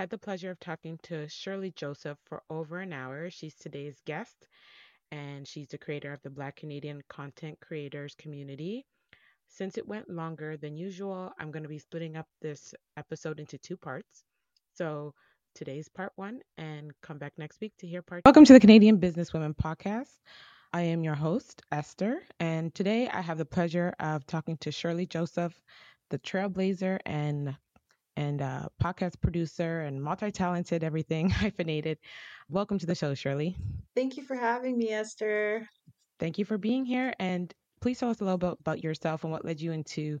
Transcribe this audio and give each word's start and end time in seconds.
had 0.00 0.08
the 0.08 0.16
pleasure 0.16 0.50
of 0.50 0.58
talking 0.58 0.98
to 1.02 1.26
Sherley 1.28 1.74
Joseph 1.74 2.16
for 2.24 2.42
over 2.48 2.78
an 2.78 2.90
hour. 2.90 3.28
She's 3.28 3.54
today's 3.54 4.00
guest, 4.06 4.48
and 5.12 5.46
she's 5.46 5.68
the 5.68 5.76
creator 5.76 6.10
of 6.10 6.22
the 6.22 6.30
Black 6.30 6.56
Canadian 6.56 7.02
Content 7.10 7.58
Creators 7.60 8.14
Community. 8.14 8.86
Since 9.48 9.76
it 9.76 9.86
went 9.86 10.08
longer 10.08 10.56
than 10.56 10.78
usual, 10.78 11.34
I'm 11.38 11.50
going 11.50 11.64
to 11.64 11.68
be 11.68 11.78
splitting 11.78 12.16
up 12.16 12.26
this 12.40 12.72
episode 12.96 13.40
into 13.40 13.58
two 13.58 13.76
parts. 13.76 14.24
So 14.72 15.12
today's 15.54 15.90
part 15.90 16.12
one, 16.16 16.40
and 16.56 16.92
come 17.02 17.18
back 17.18 17.34
next 17.36 17.60
week 17.60 17.74
to 17.80 17.86
hear 17.86 18.00
part. 18.00 18.22
Welcome 18.24 18.46
to 18.46 18.54
the 18.54 18.60
Canadian 18.60 18.98
Businesswomen 19.00 19.54
Podcast. 19.54 20.16
I 20.72 20.80
am 20.80 21.04
your 21.04 21.14
host, 21.14 21.60
Esther, 21.72 22.22
and 22.38 22.74
today 22.74 23.06
I 23.06 23.20
have 23.20 23.36
the 23.36 23.44
pleasure 23.44 23.94
of 24.00 24.26
talking 24.26 24.56
to 24.62 24.70
Sherley 24.70 25.06
Joseph, 25.06 25.60
the 26.08 26.18
trailblazer 26.18 27.00
and 27.04 27.54
and 28.20 28.42
uh, 28.42 28.68
podcast 28.82 29.18
producer 29.22 29.80
and 29.80 30.02
multi-talented 30.02 30.84
everything 30.84 31.30
hyphenated. 31.42 31.96
Welcome 32.50 32.78
to 32.80 32.86
the 32.86 32.94
show, 32.94 33.12
Sherley. 33.14 33.56
Thank 33.96 34.18
you 34.18 34.22
for 34.22 34.36
having 34.36 34.76
me, 34.76 34.90
Esther. 34.90 35.66
Thank 36.18 36.36
you 36.36 36.44
for 36.44 36.58
being 36.58 36.84
here, 36.84 37.14
and 37.18 37.52
please 37.80 37.98
tell 37.98 38.10
us 38.10 38.20
a 38.20 38.24
little 38.24 38.36
bit 38.36 38.58
about 38.60 38.84
yourself 38.84 39.24
and 39.24 39.32
what 39.32 39.46
led 39.46 39.58
you 39.58 39.72
into 39.72 40.20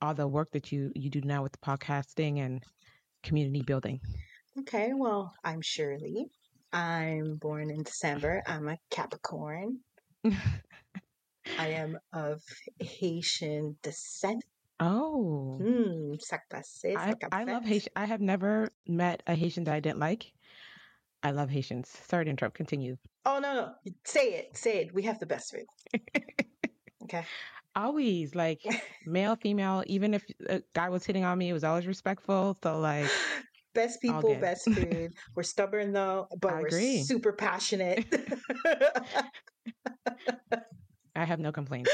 all 0.00 0.14
the 0.14 0.28
work 0.28 0.52
that 0.52 0.70
you 0.70 0.92
you 0.94 1.10
do 1.10 1.20
now 1.22 1.42
with 1.42 1.60
podcasting 1.60 2.38
and 2.38 2.62
community 3.24 3.62
building. 3.62 4.00
Okay, 4.60 4.92
well, 4.94 5.34
I'm 5.42 5.60
Sherley. 5.60 6.26
I'm 6.72 7.34
born 7.34 7.70
in 7.70 7.82
December. 7.82 8.44
I'm 8.46 8.68
a 8.68 8.78
Capricorn. 8.90 9.80
I 11.58 11.66
am 11.66 11.98
of 12.12 12.42
Haitian 12.78 13.76
descent. 13.82 14.44
Oh, 14.80 15.58
Hmm, 15.58 16.14
sac 16.18 16.48
passé, 16.48 16.96
I 16.96 17.14
I 17.30 17.44
love. 17.44 17.64
Haitian. 17.64 17.92
I 17.96 18.06
have 18.06 18.20
never 18.20 18.70
met 18.86 19.22
a 19.26 19.34
Haitian 19.34 19.64
that 19.64 19.74
I 19.74 19.80
didn't 19.80 19.98
like. 19.98 20.32
I 21.22 21.32
love 21.32 21.50
Haitians. 21.50 21.88
Sorry 21.88 22.24
to 22.24 22.30
interrupt. 22.30 22.56
Continue. 22.56 22.96
Oh 23.26 23.38
no, 23.38 23.54
no, 23.54 23.92
say 24.06 24.34
it, 24.34 24.56
say 24.56 24.78
it. 24.82 24.94
We 24.94 25.02
have 25.02 25.18
the 25.18 25.26
best 25.26 25.52
food. 25.52 25.66
Okay. 27.04 27.24
Always 27.74 28.34
like 28.34 28.60
male, 29.06 29.36
female. 29.36 29.82
Even 29.86 30.14
if 30.14 30.24
a 30.48 30.62
guy 30.74 30.88
was 30.88 31.04
hitting 31.04 31.24
on 31.24 31.38
me, 31.38 31.48
it 31.48 31.52
was 31.52 31.64
always 31.64 31.86
respectful. 31.86 32.56
So 32.62 32.78
like, 32.78 33.10
Best 33.74 34.00
people, 34.02 34.34
best 34.36 34.68
food. 34.74 35.12
We're 35.36 35.42
stubborn 35.44 35.92
though, 35.92 36.26
but 36.40 36.52
I 36.52 36.60
we're 36.60 36.68
agree. 36.68 37.02
super 37.04 37.32
passionate. 37.32 38.04
I 41.14 41.24
have 41.24 41.40
no 41.40 41.52
complaints. 41.52 41.90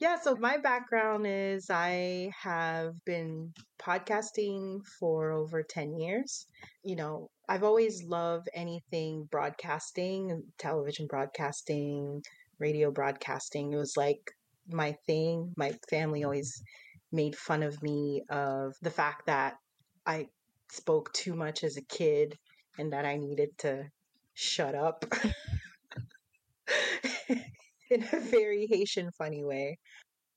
Yeah, 0.00 0.16
so 0.20 0.34
my 0.36 0.58
background 0.58 1.26
is 1.26 1.70
I 1.70 2.30
have 2.42 2.94
been 3.04 3.52
podcasting 3.80 4.80
for 4.98 5.30
over 5.30 5.62
10 5.62 5.98
years. 5.98 6.46
You 6.82 6.96
know, 6.96 7.30
I've 7.48 7.62
always 7.62 8.02
loved 8.02 8.48
anything 8.54 9.28
broadcasting, 9.30 10.42
television 10.58 11.06
broadcasting, 11.06 12.22
radio 12.58 12.90
broadcasting. 12.90 13.72
It 13.72 13.76
was 13.76 13.96
like 13.96 14.32
my 14.68 14.96
thing. 15.06 15.52
My 15.56 15.72
family 15.88 16.24
always 16.24 16.62
made 17.12 17.36
fun 17.36 17.62
of 17.62 17.80
me 17.82 18.22
of 18.28 18.74
the 18.82 18.90
fact 18.90 19.26
that 19.26 19.54
I 20.04 20.26
spoke 20.70 21.12
too 21.12 21.34
much 21.34 21.62
as 21.62 21.76
a 21.76 21.82
kid 21.82 22.36
and 22.78 22.92
that 22.92 23.04
I 23.04 23.16
needed 23.16 23.50
to 23.58 23.84
shut 24.34 24.74
up 24.74 25.04
in 27.90 28.04
a 28.12 28.20
very 28.20 28.66
Haitian 28.70 29.10
funny 29.12 29.44
way. 29.44 29.78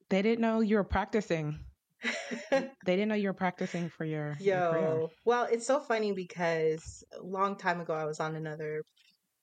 They 0.10 0.22
didn't 0.22 0.42
know 0.42 0.62
you 0.62 0.78
were 0.78 0.84
practicing. 0.84 1.60
They 2.52 2.96
didn't 2.96 3.10
know 3.10 3.16
you 3.16 3.28
were 3.28 3.34
practicing 3.34 3.90
for 3.90 4.06
your, 4.06 4.38
your. 4.40 4.56
Yo, 4.56 5.10
well, 5.26 5.48
it's 5.52 5.68
so 5.68 5.80
funny 5.80 6.14
because 6.14 7.04
a 7.20 7.24
long 7.24 7.58
time 7.58 7.82
ago 7.82 7.94
I 7.94 8.06
was 8.06 8.20
on 8.20 8.36
another 8.36 8.84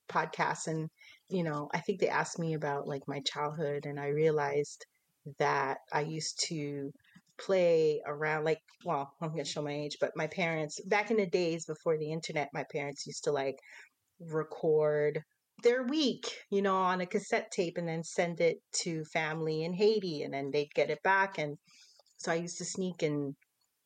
podcast 0.08 0.68
and 0.68 0.88
you 1.28 1.42
know, 1.42 1.68
I 1.74 1.80
think 1.80 2.00
they 2.00 2.08
asked 2.08 2.38
me 2.38 2.54
about 2.54 2.86
like 2.86 3.02
my 3.06 3.20
childhood 3.20 3.86
and 3.86 3.98
I 3.98 4.08
realized 4.08 4.84
that 5.38 5.78
I 5.92 6.02
used 6.02 6.42
to 6.48 6.90
play 7.38 8.00
around 8.06 8.44
like 8.44 8.60
well, 8.84 9.12
I'm 9.20 9.34
to 9.36 9.44
show 9.44 9.62
my 9.62 9.72
age, 9.72 9.96
but 10.00 10.12
my 10.16 10.26
parents 10.28 10.80
back 10.86 11.10
in 11.10 11.16
the 11.16 11.26
days 11.26 11.66
before 11.66 11.98
the 11.98 12.12
internet, 12.12 12.48
my 12.52 12.64
parents 12.72 13.06
used 13.06 13.24
to 13.24 13.32
like 13.32 13.56
record 14.20 15.22
their 15.62 15.82
week, 15.84 16.26
you 16.50 16.62
know, 16.62 16.76
on 16.76 17.00
a 17.00 17.06
cassette 17.06 17.50
tape 17.50 17.78
and 17.78 17.88
then 17.88 18.02
send 18.02 18.40
it 18.40 18.58
to 18.82 19.04
family 19.04 19.64
in 19.64 19.72
Haiti 19.72 20.22
and 20.22 20.34
then 20.34 20.50
they'd 20.50 20.74
get 20.74 20.90
it 20.90 21.02
back 21.02 21.38
and 21.38 21.56
so 22.16 22.32
I 22.32 22.36
used 22.36 22.58
to 22.58 22.64
sneak 22.64 23.02
and 23.02 23.34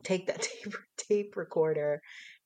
take 0.04 0.26
that 0.26 0.42
tape 0.64 0.74
tape 0.96 1.36
recorder 1.36 2.00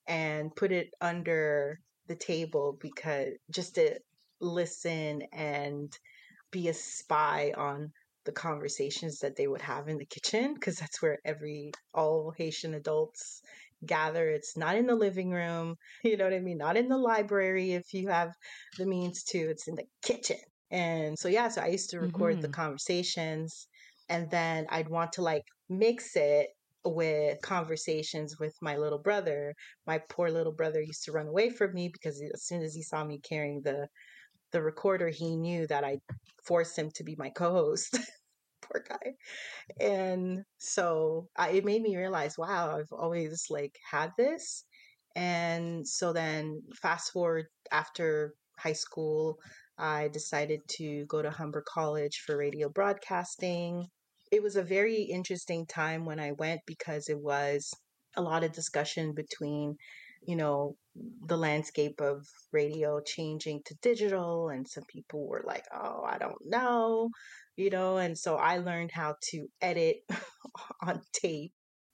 and 0.07 0.55
put 0.55 0.73
it 0.73 0.89
under 1.01 1.79
the 2.09 2.17
table 2.17 2.77
because 2.81 3.29
just 3.51 3.77
to 3.77 3.99
listen 4.41 5.23
and 5.33 5.97
be 6.51 6.69
a 6.69 6.75
spy 6.75 7.53
on 7.57 7.93
the 8.25 8.33
conversations 8.33 9.19
that 9.19 9.37
they 9.37 9.47
would 9.47 9.63
have 9.63 9.89
in 9.89 9.99
the 9.99 10.07
kitchen 10.07 10.55
because 10.55 10.77
that's 10.77 11.03
where 11.03 11.19
every 11.25 11.73
all 11.95 12.33
Haitian 12.37 12.75
adults 12.75 13.43
gather. 13.87 14.29
It's 14.29 14.57
not 14.57 14.77
in 14.77 14.87
the 14.87 14.95
living 14.97 15.31
room, 15.31 15.77
you 16.05 16.17
know 16.17 16.25
what 16.25 16.35
I 16.35 16.41
mean? 16.41 16.59
Not 16.59 16.77
in 16.77 16.89
the 16.89 16.99
library 16.99 17.73
if 17.73 17.93
you 17.93 18.09
have 18.09 18.33
the 18.77 18.87
means 18.87 19.23
to. 19.25 19.39
It's 19.39 19.69
in 19.69 19.75
the 19.77 19.87
kitchen. 20.03 20.39
And 20.71 21.19
so 21.19 21.29
yeah, 21.29 21.49
so 21.49 21.63
I 21.63 21.69
used 21.69 21.91
to 21.91 22.01
record 22.01 22.41
the 22.41 22.49
Mhm. 22.49 22.51
conversations 22.51 23.69
and 24.09 24.31
then 24.31 24.67
I'd 24.71 24.89
want 24.89 25.13
to 25.15 25.23
like 25.23 25.45
mix 25.69 26.17
it 26.17 26.51
with 26.85 27.41
conversations 27.43 28.39
with 28.39 28.55
my 28.61 28.77
little 28.77 28.99
brother. 28.99 29.55
My 29.87 29.99
poor 30.09 30.31
little 30.31 30.53
brother 30.55 30.81
used 30.81 31.05
to 31.05 31.13
run 31.13 31.29
away 31.29 31.51
from 31.51 31.73
me 31.75 31.89
because 31.93 32.21
as 32.35 32.45
soon 32.47 32.63
as 32.63 32.75
he 32.75 32.83
saw 32.83 33.05
me 33.05 33.21
carrying 33.21 33.63
the 33.63 33.89
the 34.53 34.63
recorder, 34.63 35.09
he 35.09 35.37
knew 35.37 35.67
that 35.69 35.85
I 35.85 35.99
forced 36.47 36.79
him 36.79 36.91
to 36.93 37.05
be 37.05 37.17
my 37.19 37.31
co-host. 37.31 37.99
poor 38.63 38.85
guy. 38.89 39.15
And 39.81 40.45
so 40.59 41.29
I, 41.37 41.51
it 41.51 41.65
made 41.65 41.83
me 41.83 41.97
realize, 41.97 42.37
wow, 42.39 42.77
I've 42.79 42.93
always 42.93 43.47
like 43.51 43.77
had 43.91 44.11
this. 44.17 44.65
And 45.15 45.87
so 45.87 46.13
then 46.13 46.63
fast 46.81 47.13
forward 47.13 47.47
after 47.71 48.35
high 48.59 48.73
school, 48.73 49.37
I 49.79 50.09
decided 50.09 50.61
to 50.79 51.05
go 51.07 51.23
to 51.23 51.31
Humber 51.31 51.65
College 51.67 52.23
for 52.25 52.37
radio 52.37 52.69
broadcasting. 52.69 53.87
It 54.31 54.43
was 54.43 54.57
a 54.57 54.63
very 54.63 55.03
interesting 55.03 55.67
time 55.67 56.07
when 56.07 56.21
I 56.21 56.33
went 56.33 56.61
because 56.67 57.09
it 57.09 57.19
was 57.21 57.71
a 58.17 58.23
lot 58.23 58.45
of 58.45 58.53
discussion 58.53 59.13
between, 59.15 59.77
you 60.27 60.37
know, 60.37 60.77
the 61.27 61.37
landscape 61.37 62.01
of 62.01 62.27
radio 62.53 63.01
changing 63.01 63.63
to 63.67 63.75
digital. 63.83 64.51
And 64.51 64.67
some 64.69 64.85
people 64.89 65.27
were 65.27 65.43
like, 65.45 65.65
oh, 65.75 66.03
I 66.07 66.19
don't 66.19 66.45
know, 66.45 67.11
you 67.57 67.71
know. 67.71 67.97
And 67.97 68.17
so 68.17 68.37
I 68.37 68.59
learned 68.59 68.93
how 68.93 69.17
to 69.31 69.47
edit 69.61 69.97
on 70.83 71.01
tape. 71.13 71.53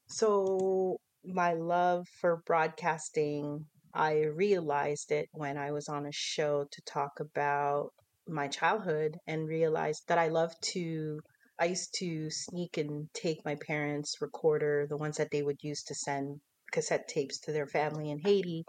So 0.08 0.98
my 1.24 1.54
love 1.54 2.06
for 2.20 2.42
broadcasting, 2.46 3.66
I 3.94 4.24
realized 4.24 5.12
it 5.12 5.28
when 5.32 5.56
I 5.56 5.72
was 5.72 5.88
on 5.88 6.06
a 6.06 6.12
show 6.12 6.66
to 6.70 6.82
talk 6.82 7.20
about 7.20 7.90
my 8.26 8.48
childhood 8.48 9.16
and 9.26 9.48
realized 9.48 10.02
that 10.08 10.18
I 10.18 10.28
love 10.28 10.52
to 10.72 11.20
I 11.60 11.64
used 11.66 11.94
to 11.98 12.30
sneak 12.30 12.76
and 12.76 13.08
take 13.14 13.44
my 13.44 13.56
parents' 13.56 14.18
recorder, 14.20 14.86
the 14.88 14.96
ones 14.96 15.16
that 15.16 15.32
they 15.32 15.42
would 15.42 15.58
use 15.60 15.82
to 15.84 15.94
send 15.94 16.40
cassette 16.72 17.08
tapes 17.08 17.38
to 17.40 17.52
their 17.52 17.66
family 17.66 18.10
in 18.10 18.18
Haiti, 18.18 18.64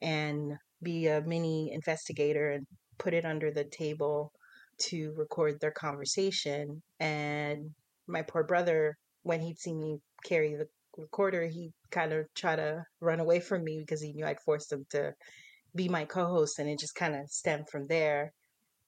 and 0.00 0.52
be 0.82 1.06
a 1.08 1.20
mini 1.20 1.72
investigator 1.72 2.50
and 2.50 2.66
put 2.98 3.14
it 3.14 3.24
under 3.24 3.50
the 3.50 3.64
table 3.64 4.32
to 4.78 5.12
record 5.16 5.60
their 5.60 5.72
conversation. 5.72 6.82
And 7.00 7.70
my 8.06 8.22
poor 8.22 8.44
brother, 8.44 8.96
when 9.22 9.40
he'd 9.40 9.58
see 9.58 9.74
me 9.74 9.98
carry 10.24 10.54
the 10.54 10.66
recorder, 10.96 11.46
he 11.46 11.72
kind 11.90 12.12
of 12.12 12.26
try 12.34 12.56
to 12.56 12.84
run 13.00 13.20
away 13.20 13.40
from 13.40 13.64
me 13.64 13.78
because 13.80 14.00
he 14.00 14.12
knew 14.12 14.24
I'd 14.24 14.40
forced 14.40 14.72
him 14.72 14.84
to 14.90 15.14
be 15.74 15.88
my 15.88 16.04
co-host, 16.04 16.58
and 16.58 16.68
it 16.68 16.78
just 16.78 16.94
kind 16.94 17.14
of 17.14 17.28
stemmed 17.28 17.68
from 17.70 17.86
there. 17.88 18.32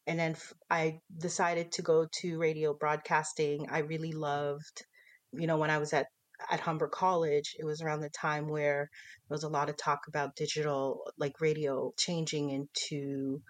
And 0.07 0.19
then 0.19 0.37
I 0.71 0.99
decided 1.19 1.73
to 1.73 1.83
go 1.83 2.07
to 2.21 2.39
radio 2.39 2.75
broadcasting. 2.75 3.67
I 3.71 3.81
really 3.81 4.13
loved, 4.13 4.85
you 5.33 5.47
know, 5.47 5.59
when 5.59 5.71
I 5.71 5.79
was 5.79 5.93
at 5.93 6.07
at 6.51 6.61
Humber 6.61 6.89
College, 6.89 7.57
it 7.59 7.65
was 7.65 7.83
around 7.83 8.01
the 8.01 8.11
time 8.11 8.49
where 8.49 8.89
there 9.29 9.35
was 9.35 9.45
a 9.45 9.49
lot 9.49 9.69
of 9.69 9.77
talk 9.77 10.01
about 10.09 10.37
digital, 10.37 11.03
like 11.19 11.41
radio 11.41 11.93
changing 11.97 12.51
into 12.51 13.43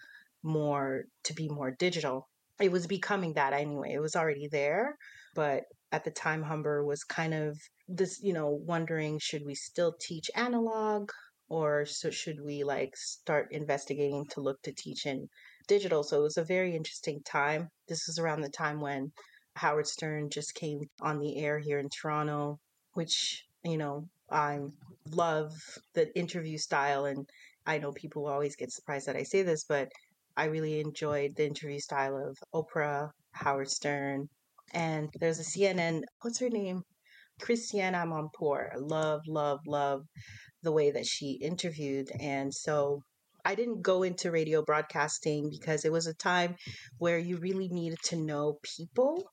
more 0.42 1.04
to 1.24 1.34
be 1.34 1.48
more 1.48 1.70
digital. 1.70 2.28
It 2.60 2.72
was 2.72 2.86
becoming 2.86 3.34
that 3.34 3.52
anyway. 3.52 3.92
It 3.92 4.00
was 4.00 4.16
already 4.16 4.48
there, 4.48 4.96
but 5.34 5.64
at 5.92 6.04
the 6.04 6.10
time 6.10 6.42
Humber 6.42 6.84
was 6.84 7.04
kind 7.04 7.34
of 7.34 7.58
this, 7.88 8.20
you 8.22 8.32
know, 8.32 8.48
wondering 8.48 9.18
should 9.18 9.44
we 9.44 9.54
still 9.54 9.94
teach 10.00 10.30
analog 10.34 11.10
or 11.48 11.84
so 11.84 12.10
should 12.10 12.40
we 12.40 12.62
like 12.62 12.96
start 12.96 13.48
investigating 13.50 14.24
to 14.30 14.40
look 14.40 14.62
to 14.62 14.72
teach 14.72 15.06
in 15.06 15.28
digital? 15.66 16.02
So 16.02 16.20
it 16.20 16.22
was 16.22 16.36
a 16.36 16.44
very 16.44 16.76
interesting 16.76 17.22
time. 17.24 17.68
This 17.88 18.06
was 18.06 18.18
around 18.18 18.42
the 18.42 18.50
time 18.50 18.80
when 18.80 19.12
Howard 19.56 19.88
Stern 19.88 20.30
just 20.30 20.54
came 20.54 20.80
on 21.00 21.18
the 21.18 21.38
air 21.38 21.58
here 21.58 21.78
in 21.78 21.88
Toronto, 21.88 22.60
which, 22.94 23.44
you 23.64 23.76
know, 23.76 24.08
I'm 24.30 24.72
love 25.10 25.52
the 25.94 26.16
interview 26.16 26.58
style. 26.58 27.04
And 27.04 27.28
I 27.66 27.78
know 27.78 27.92
people 27.92 28.26
always 28.26 28.56
get 28.56 28.72
surprised 28.72 29.06
that 29.06 29.16
I 29.16 29.24
say 29.24 29.42
this, 29.42 29.64
but 29.64 29.88
I 30.36 30.44
really 30.46 30.80
enjoyed 30.80 31.36
the 31.36 31.46
interview 31.46 31.80
style 31.80 32.16
of 32.16 32.38
Oprah, 32.54 33.10
Howard 33.32 33.70
Stern, 33.70 34.28
and 34.72 35.10
there's 35.18 35.40
a 35.40 35.42
CNN, 35.42 36.02
what's 36.22 36.38
her 36.38 36.48
name? 36.48 36.82
Christiane 37.40 37.94
Amanpour. 37.94 38.70
Love, 38.76 39.22
love, 39.26 39.60
love 39.66 40.04
the 40.62 40.72
way 40.72 40.90
that 40.90 41.06
she 41.06 41.32
interviewed. 41.32 42.08
And 42.20 42.54
so 42.54 43.02
I 43.44 43.54
didn't 43.54 43.82
go 43.82 44.02
into 44.02 44.30
radio 44.30 44.62
broadcasting 44.62 45.48
because 45.50 45.84
it 45.84 45.92
was 45.92 46.06
a 46.06 46.14
time 46.14 46.56
where 46.98 47.18
you 47.18 47.38
really 47.38 47.68
needed 47.68 47.98
to 48.04 48.16
know 48.16 48.58
people 48.62 49.30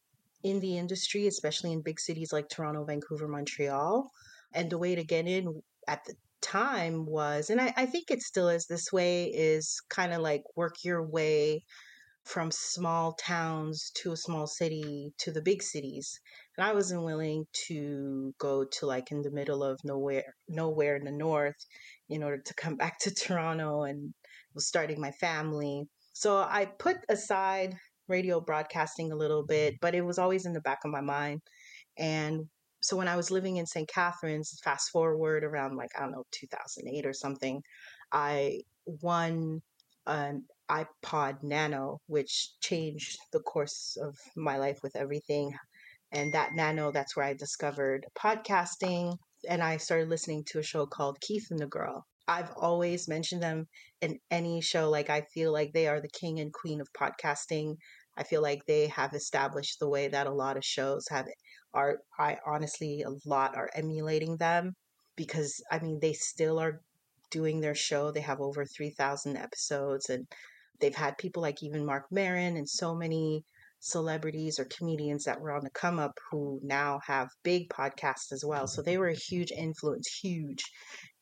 in 0.50 0.60
the 0.60 0.78
industry, 0.78 1.28
especially 1.28 1.72
in 1.72 1.82
big 1.82 2.00
cities 2.00 2.34
like 2.34 2.50
Toronto, 2.50 2.86
Vancouver, 2.86 3.28
Montreal. 3.28 4.10
And 4.54 4.70
the 4.70 4.78
way 4.78 4.96
to 4.96 5.04
get 5.04 5.28
in 5.28 5.62
at 5.88 6.06
the 6.06 6.16
time 6.42 7.06
was, 7.06 7.50
and 7.50 7.60
I, 7.60 7.74
I 7.76 7.86
think 7.86 8.10
it 8.10 8.22
still 8.22 8.50
is 8.50 8.66
this 8.66 8.92
way, 8.92 9.26
is 9.26 9.82
kind 9.90 10.14
of 10.14 10.22
like 10.22 10.44
work 10.56 10.84
your 10.84 11.06
way 11.06 11.64
from 12.28 12.52
small 12.52 13.14
towns 13.14 13.90
to 13.96 14.12
a 14.12 14.18
small 14.18 14.48
city 14.48 15.14
to 15.18 15.32
the 15.32 15.42
big 15.42 15.64
cities. 15.64 16.20
And 16.58 16.68
I 16.68 16.74
wasn't 16.74 17.06
willing 17.06 17.46
to 17.68 18.34
go 18.38 18.66
to 18.66 18.86
like 18.86 19.12
in 19.12 19.22
the 19.22 19.32
middle 19.32 19.64
of 19.64 19.80
nowhere, 19.86 20.36
nowhere 20.50 20.98
in 20.98 21.06
the 21.06 21.12
north 21.12 21.56
in 22.10 22.24
order 22.24 22.42
to 22.44 22.54
come 22.56 22.76
back 22.84 23.00
to 23.00 23.14
Toronto 23.14 23.84
and 23.84 24.14
was 24.54 24.68
starting 24.68 25.00
my 25.00 25.12
family. 25.12 25.88
So 26.12 26.38
I 26.38 26.66
put 26.66 26.98
aside 27.08 27.78
radio 28.08 28.40
broadcasting 28.40 29.12
a 29.12 29.16
little 29.16 29.44
bit, 29.44 29.76
but 29.82 29.96
it 29.96 30.02
was 30.02 30.18
always 30.18 30.46
in 30.46 30.54
the 30.54 30.62
back 30.62 30.80
of 30.86 30.92
my 30.92 31.02
mind. 31.02 31.42
And 31.98 32.48
so 32.82 32.96
when 32.96 33.08
I 33.08 33.16
was 33.16 33.32
living 33.32 33.58
in 33.58 33.66
St. 33.66 33.88
Catharines, 33.88 34.60
fast 34.64 34.92
forward 34.92 35.44
around 35.44 35.78
like, 35.78 35.90
I 35.98 36.02
don't 36.02 36.12
know, 36.12 36.26
2008 36.32 37.06
or 37.06 37.14
something, 37.14 37.62
I 38.12 38.62
won 38.86 39.62
an 40.06 40.46
iPod 40.70 41.44
Nano, 41.44 42.00
which 42.08 42.52
changed 42.62 43.18
the 43.34 43.40
course 43.40 43.98
of 44.02 44.16
my 44.36 44.58
life 44.58 44.80
with 44.84 44.96
everything. 44.96 45.54
And 46.12 46.34
that 46.34 46.54
Nano, 46.56 46.92
that's 46.92 47.16
where 47.16 47.26
I 47.26 47.34
discovered 47.34 48.06
podcasting. 48.18 49.18
And 49.50 49.62
I 49.62 49.78
started 49.78 50.10
listening 50.10 50.44
to 50.48 50.60
a 50.60 50.64
show 50.64 50.86
called 50.86 51.20
Keith 51.20 51.48
and 51.52 51.60
the 51.60 51.68
Girl. 51.68 52.06
I've 52.28 52.52
always 52.58 53.08
mentioned 53.08 53.42
them 53.42 53.68
in 54.02 54.20
any 54.30 54.62
show. 54.62 54.90
Like, 54.90 55.10
I 55.10 55.22
feel 55.34 55.52
like 55.54 55.72
they 55.74 55.88
are 55.88 56.02
the 56.02 56.10
king 56.10 56.40
and 56.40 56.54
queen 56.54 56.82
of 56.82 56.92
podcasting. 56.94 57.78
I 58.18 58.24
feel 58.24 58.42
like 58.42 58.66
they 58.66 58.88
have 58.88 59.14
established 59.14 59.80
the 59.80 59.90
way 59.90 60.08
that 60.10 60.28
a 60.28 60.34
lot 60.34 60.58
of 60.58 60.66
shows 60.66 61.08
have 61.10 61.28
are 61.74 62.00
I 62.18 62.38
honestly 62.46 63.04
a 63.04 63.12
lot 63.30 63.56
are 63.56 63.70
emulating 63.76 64.38
them 64.38 64.76
because 65.16 65.62
I 65.72 65.80
mean 65.80 66.00
they 66.00 66.14
still 66.14 66.60
are 66.60 66.82
doing 67.30 67.62
their 67.62 67.76
show. 67.76 68.12
They 68.12 68.22
have 68.22 68.42
over 68.42 68.66
3,000 68.66 69.38
episodes 69.38 70.10
and 70.10 70.28
they've 70.80 70.96
had 70.96 71.18
people 71.18 71.42
like 71.42 71.62
even 71.62 71.86
Marc 71.86 72.06
Maron 72.12 72.58
and 72.58 72.68
so 72.68 72.96
many 72.96 73.44
celebrities 73.80 74.60
or 74.60 74.66
comedians 74.66 75.26
that 75.26 75.40
were 75.40 75.52
on 75.52 75.64
the 75.64 75.70
come 75.70 76.00
up 76.00 76.18
who 76.32 76.60
now 76.64 77.00
have 77.06 77.30
big 77.44 77.70
podcasts 77.70 78.32
as 78.32 78.44
well. 78.44 78.68
So 78.68 78.82
they 78.82 78.98
were 78.98 79.10
a 79.10 79.16
huge 79.16 79.52
influence, 79.52 80.08
huge 80.08 80.64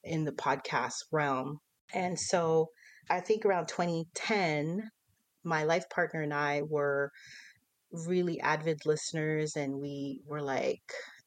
in 0.05 0.23
the 0.25 0.31
podcast 0.31 1.03
realm. 1.11 1.59
And 1.93 2.19
so 2.19 2.69
I 3.09 3.19
think 3.19 3.45
around 3.45 3.67
2010, 3.67 4.89
my 5.43 5.63
life 5.63 5.89
partner 5.89 6.21
and 6.21 6.33
I 6.33 6.61
were 6.67 7.11
really 7.91 8.39
avid 8.41 8.85
listeners, 8.85 9.55
and 9.55 9.79
we 9.79 10.21
were 10.25 10.41
like, 10.41 10.81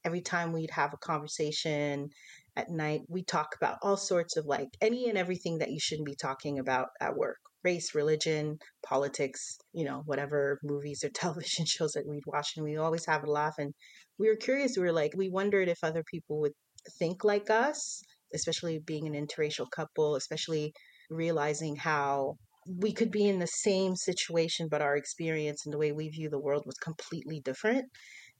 every 0.04 0.20
time 0.20 0.52
we'd 0.52 0.70
have 0.70 0.92
a 0.92 0.98
conversation 0.98 2.08
at 2.56 2.70
night, 2.70 3.02
we 3.08 3.22
talk 3.22 3.54
about 3.56 3.78
all 3.82 3.96
sorts 3.96 4.36
of 4.36 4.46
like 4.46 4.68
any 4.80 5.08
and 5.08 5.16
everything 5.16 5.58
that 5.58 5.70
you 5.70 5.78
shouldn't 5.80 6.06
be 6.06 6.16
talking 6.16 6.58
about 6.58 6.88
at 7.00 7.16
work 7.16 7.38
race, 7.64 7.94
religion, 7.94 8.58
politics, 8.84 9.58
you 9.72 9.84
know, 9.84 10.02
whatever 10.06 10.58
movies 10.62 11.02
or 11.04 11.10
television 11.14 11.66
shows 11.66 11.92
that 11.92 12.06
we'd 12.06 12.26
watch. 12.26 12.52
And 12.56 12.64
we 12.64 12.76
always 12.76 13.06
have 13.06 13.24
a 13.24 13.30
laugh. 13.30 13.54
And 13.58 13.74
we 14.18 14.28
were 14.28 14.36
curious. 14.36 14.76
We 14.76 14.84
were 14.84 14.92
like, 14.92 15.12
we 15.16 15.28
wondered 15.28 15.68
if 15.68 15.78
other 15.82 16.04
people 16.04 16.40
would 16.40 16.52
think 16.98 17.24
like 17.24 17.50
us, 17.50 18.02
especially 18.34 18.78
being 18.78 19.06
an 19.06 19.26
interracial 19.26 19.70
couple, 19.70 20.16
especially 20.16 20.72
realizing 21.10 21.76
how 21.76 22.34
we 22.66 22.92
could 22.92 23.10
be 23.10 23.26
in 23.26 23.38
the 23.38 23.46
same 23.46 23.96
situation, 23.96 24.68
but 24.70 24.82
our 24.82 24.96
experience 24.96 25.64
and 25.64 25.72
the 25.72 25.78
way 25.78 25.92
we 25.92 26.08
view 26.08 26.28
the 26.28 26.40
world 26.40 26.64
was 26.66 26.76
completely 26.76 27.40
different. 27.40 27.86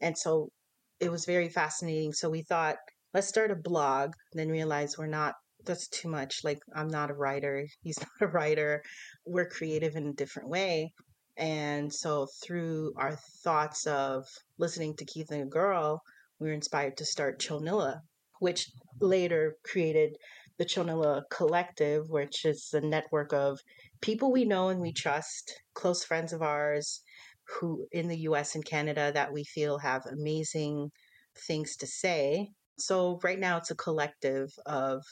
And 0.00 0.17
so 0.17 0.50
it 1.00 1.11
was 1.11 1.25
very 1.25 1.49
fascinating. 1.49 2.12
So 2.12 2.29
we 2.29 2.43
thought, 2.43 2.76
let's 3.14 3.29
start 3.29 3.50
a 3.50 3.56
blog, 3.56 4.12
then 4.35 4.49
realize 4.49 4.99
we're 4.99 5.06
not 5.06 5.35
that's 5.64 5.88
too 5.88 6.08
much. 6.08 6.44
Like, 6.44 6.58
I'm 6.75 6.88
not 6.88 7.11
a 7.11 7.14
writer. 7.14 7.67
He's 7.82 7.99
not 8.00 8.29
a 8.29 8.32
writer. 8.32 8.82
We're 9.26 9.49
creative 9.49 9.96
in 9.96 10.06
a 10.08 10.12
different 10.12 10.49
way. 10.49 10.93
And 11.37 11.93
so, 11.93 12.26
through 12.43 12.93
our 12.96 13.17
thoughts 13.44 13.87
of 13.87 14.25
listening 14.58 14.96
to 14.96 15.05
Keith 15.05 15.31
and 15.31 15.43
a 15.43 15.46
Girl, 15.46 16.00
we 16.40 16.49
were 16.49 16.55
inspired 16.55 16.96
to 16.96 17.05
start 17.05 17.40
Chonilla, 17.40 18.00
which 18.40 18.70
later 19.00 19.56
created 19.64 20.17
the 20.58 20.64
Chonilla 20.64 21.23
Collective, 21.31 22.11
which 22.11 22.44
is 22.44 22.70
a 22.73 22.81
network 22.81 23.32
of 23.32 23.61
people 24.00 24.32
we 24.32 24.44
know 24.44 24.69
and 24.69 24.81
we 24.81 24.93
trust, 24.93 25.62
close 25.75 26.05
friends 26.05 26.32
of 26.32 26.43
ours 26.43 27.00
who 27.49 27.87
in 27.93 28.08
the 28.08 28.20
US 28.20 28.55
and 28.55 28.64
Canada 28.64 29.11
that 29.14 29.32
we 29.32 29.44
feel 29.44 29.79
have 29.79 30.05
amazing 30.06 30.90
things 31.46 31.76
to 31.76 31.87
say. 31.87 32.50
So, 32.79 33.19
right 33.23 33.38
now, 33.38 33.56
it's 33.56 33.70
a 33.70 33.76
collective 33.76 34.50
of 34.67 35.02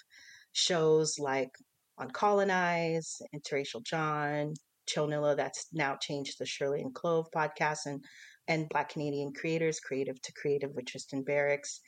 shows 0.53 1.19
like 1.19 1.51
Uncolonized, 1.99 3.23
Interracial 3.35 3.85
John, 3.85 4.55
Chonilla, 4.87 5.37
that's 5.37 5.67
now 5.73 5.97
changed 6.01 6.39
the 6.39 6.45
Sherley 6.45 6.81
and 6.81 6.95
Clove 6.95 7.27
podcast, 7.35 7.87
and 7.87 8.05
and 8.49 8.69
Black 8.69 8.91
Canadian 8.91 9.33
creators, 9.33 9.81
Creative 9.81 10.21
to 10.23 10.33
Creative 10.33 10.71
with 10.73 10.87
Tristan 10.87 11.23
Barracks. 11.23 11.81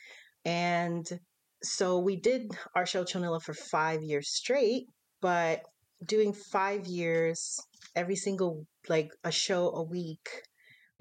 And 0.49 1.07
so 1.63 1.99
we 1.99 2.17
did 2.17 2.53
our 2.75 2.87
show 2.87 3.05
Chonilla 3.05 3.43
for 3.43 3.53
five 3.53 4.03
years 4.03 4.31
straight, 4.31 4.87
but 5.21 5.61
doing 6.03 6.33
five 6.33 6.87
years, 6.87 7.61
every 7.95 8.17
single 8.17 8.65
like 8.89 9.11
a 9.25 9.31
show 9.31 9.69
a 9.73 9.83
week 9.83 10.27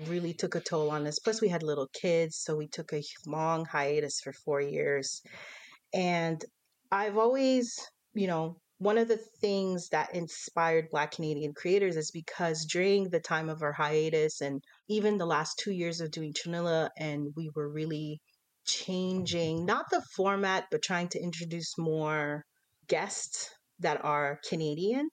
really 0.06 0.34
took 0.34 0.56
a 0.56 0.60
toll 0.60 0.92
on 0.92 1.08
us. 1.08 1.20
Plus, 1.20 1.40
we 1.40 1.48
had 1.48 1.64
little 1.64 1.88
kids, 1.94 2.36
so 2.36 2.58
we 2.58 2.68
took 2.68 2.92
a 2.92 3.02
long 3.26 3.64
hiatus 3.64 4.20
for 4.20 4.34
four 4.34 4.60
years. 4.60 5.22
And 5.94 6.44
I've 6.92 7.18
always, 7.18 7.74
you 8.14 8.28
know, 8.28 8.58
one 8.80 8.98
of 8.98 9.08
the 9.08 9.22
things 9.40 9.88
that 9.90 10.14
inspired 10.14 10.90
Black 10.92 11.12
Canadian 11.12 11.54
creators 11.54 11.96
is 11.96 12.12
because 12.12 12.66
during 12.66 13.10
the 13.10 13.22
time 13.22 13.48
of 13.48 13.64
our 13.64 13.72
hiatus 13.72 14.42
and 14.42 14.62
even 14.90 15.18
the 15.18 15.26
last 15.26 15.58
two 15.58 15.72
years 15.72 16.02
of 16.02 16.12
doing 16.12 16.34
Chonilla, 16.34 16.90
and 16.98 17.30
we 17.38 17.50
were 17.56 17.70
really 17.70 18.20
changing 18.68 19.66
not 19.66 19.86
the 19.90 20.02
format, 20.16 20.66
but 20.72 20.82
trying 20.82 21.08
to 21.10 21.22
introduce 21.22 21.78
more 21.78 22.46
guests 22.88 23.50
that 23.80 24.04
are 24.04 24.40
Canadian. 24.48 25.10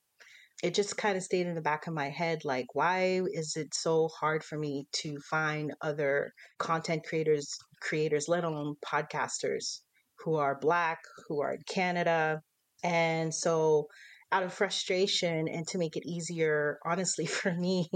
It 0.63 0.75
just 0.75 0.97
kind 0.97 1.17
of 1.17 1.23
stayed 1.23 1.47
in 1.47 1.55
the 1.55 1.61
back 1.61 1.87
of 1.87 1.95
my 1.95 2.09
head 2.09 2.45
like, 2.45 2.67
why 2.75 3.21
is 3.33 3.55
it 3.57 3.75
so 3.75 4.09
hard 4.09 4.43
for 4.45 4.59
me 4.59 4.87
to 4.93 5.17
find 5.31 5.73
other 5.81 6.33
content 6.59 7.05
creators, 7.07 7.57
creators, 7.81 8.29
let 8.29 8.45
alone 8.45 8.77
podcasters? 8.85 9.81
who 10.25 10.37
are 10.37 10.59
Black, 10.59 11.01
who 11.29 11.43
are 11.43 11.55
in 11.55 11.63
Canada. 11.69 12.41
And 12.83 13.35
so, 13.35 13.89
out 14.33 14.43
of 14.43 14.53
frustration 14.53 15.47
and 15.49 15.67
to 15.69 15.79
make 15.79 15.97
it 15.97 16.07
easier, 16.07 16.79
honestly, 16.85 17.27
for 17.41 17.53
me, 17.53 17.89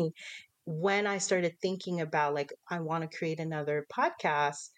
when 0.65 1.07
I 1.07 1.19
started 1.19 1.55
thinking 1.61 2.01
about 2.01 2.35
like, 2.35 2.53
I 2.71 2.81
want 2.81 3.11
to 3.11 3.17
create 3.17 3.41
another 3.41 3.87
podcast, 3.93 4.71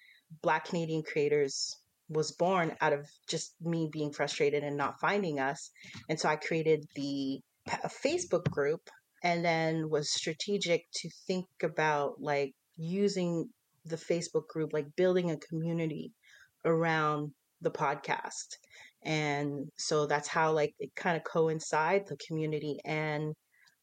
Black 0.42 0.66
Canadian 0.66 1.02
Creators 1.02 1.76
was 2.08 2.32
born 2.32 2.76
out 2.80 2.92
of 2.92 3.08
just 3.28 3.54
me 3.60 3.88
being 3.92 4.12
frustrated 4.12 4.64
and 4.64 4.76
not 4.76 5.00
finding 5.00 5.38
us. 5.38 5.70
And 6.08 6.18
so 6.18 6.28
I 6.28 6.36
created 6.36 6.84
the 6.94 7.40
Facebook 8.02 8.44
group 8.50 8.90
and 9.22 9.44
then 9.44 9.88
was 9.88 10.12
strategic 10.12 10.86
to 10.96 11.10
think 11.26 11.46
about 11.62 12.20
like 12.20 12.52
using 12.76 13.48
the 13.84 13.96
Facebook 13.96 14.48
group, 14.48 14.72
like 14.72 14.86
building 14.96 15.30
a 15.30 15.36
community 15.36 16.12
around 16.64 17.32
the 17.60 17.70
podcast. 17.70 18.56
And 19.02 19.70
so 19.76 20.06
that's 20.06 20.28
how 20.28 20.52
like 20.52 20.74
it 20.78 20.94
kind 20.96 21.16
of 21.16 21.24
coincide 21.24 22.06
the 22.08 22.16
community 22.16 22.78
and 22.84 23.34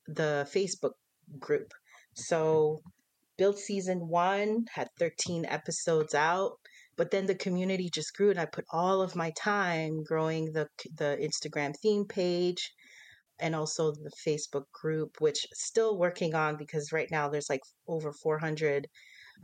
the 0.08 0.48
Facebook 0.54 0.94
group. 1.40 1.74
So 2.14 2.82
built 3.38 3.60
season 3.60 4.08
1 4.08 4.66
had 4.72 4.90
13 5.00 5.46
episodes 5.46 6.14
out, 6.16 6.54
but 6.96 7.12
then 7.12 7.26
the 7.26 7.36
community 7.36 7.90
just 7.90 8.16
grew 8.16 8.30
and 8.32 8.40
I 8.40 8.46
put 8.46 8.66
all 8.72 9.02
of 9.02 9.16
my 9.16 9.32
time 9.32 10.04
growing 10.04 10.54
the 10.54 10.68
the 10.96 11.18
Instagram 11.22 11.76
theme 11.78 12.06
page 12.06 12.72
and 13.40 13.56
also 13.56 13.92
the 13.92 14.12
Facebook 14.26 14.66
group 14.72 15.18
which 15.20 15.46
still 15.54 15.98
working 15.98 16.34
on 16.34 16.58
because 16.58 16.92
right 16.92 17.10
now 17.12 17.30
there's 17.30 17.50
like 17.50 17.62
over 17.88 18.12
400 18.12 18.88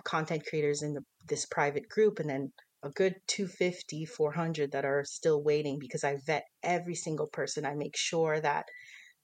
content 0.04 0.44
creators 0.48 0.82
in 0.82 0.94
the, 0.94 1.02
this 1.28 1.46
private 1.46 1.88
group 1.90 2.20
and 2.20 2.30
then 2.30 2.52
a 2.84 2.90
good 2.90 3.16
250, 3.28 4.06
400 4.06 4.72
that 4.72 4.84
are 4.86 5.06
still 5.06 5.42
waiting 5.42 5.80
because 5.80 6.04
I 6.04 6.18
vet 6.26 6.44
every 6.64 6.96
single 6.96 7.28
person. 7.28 7.66
I 7.66 7.76
make 7.76 7.96
sure 7.96 8.40
that 8.42 8.66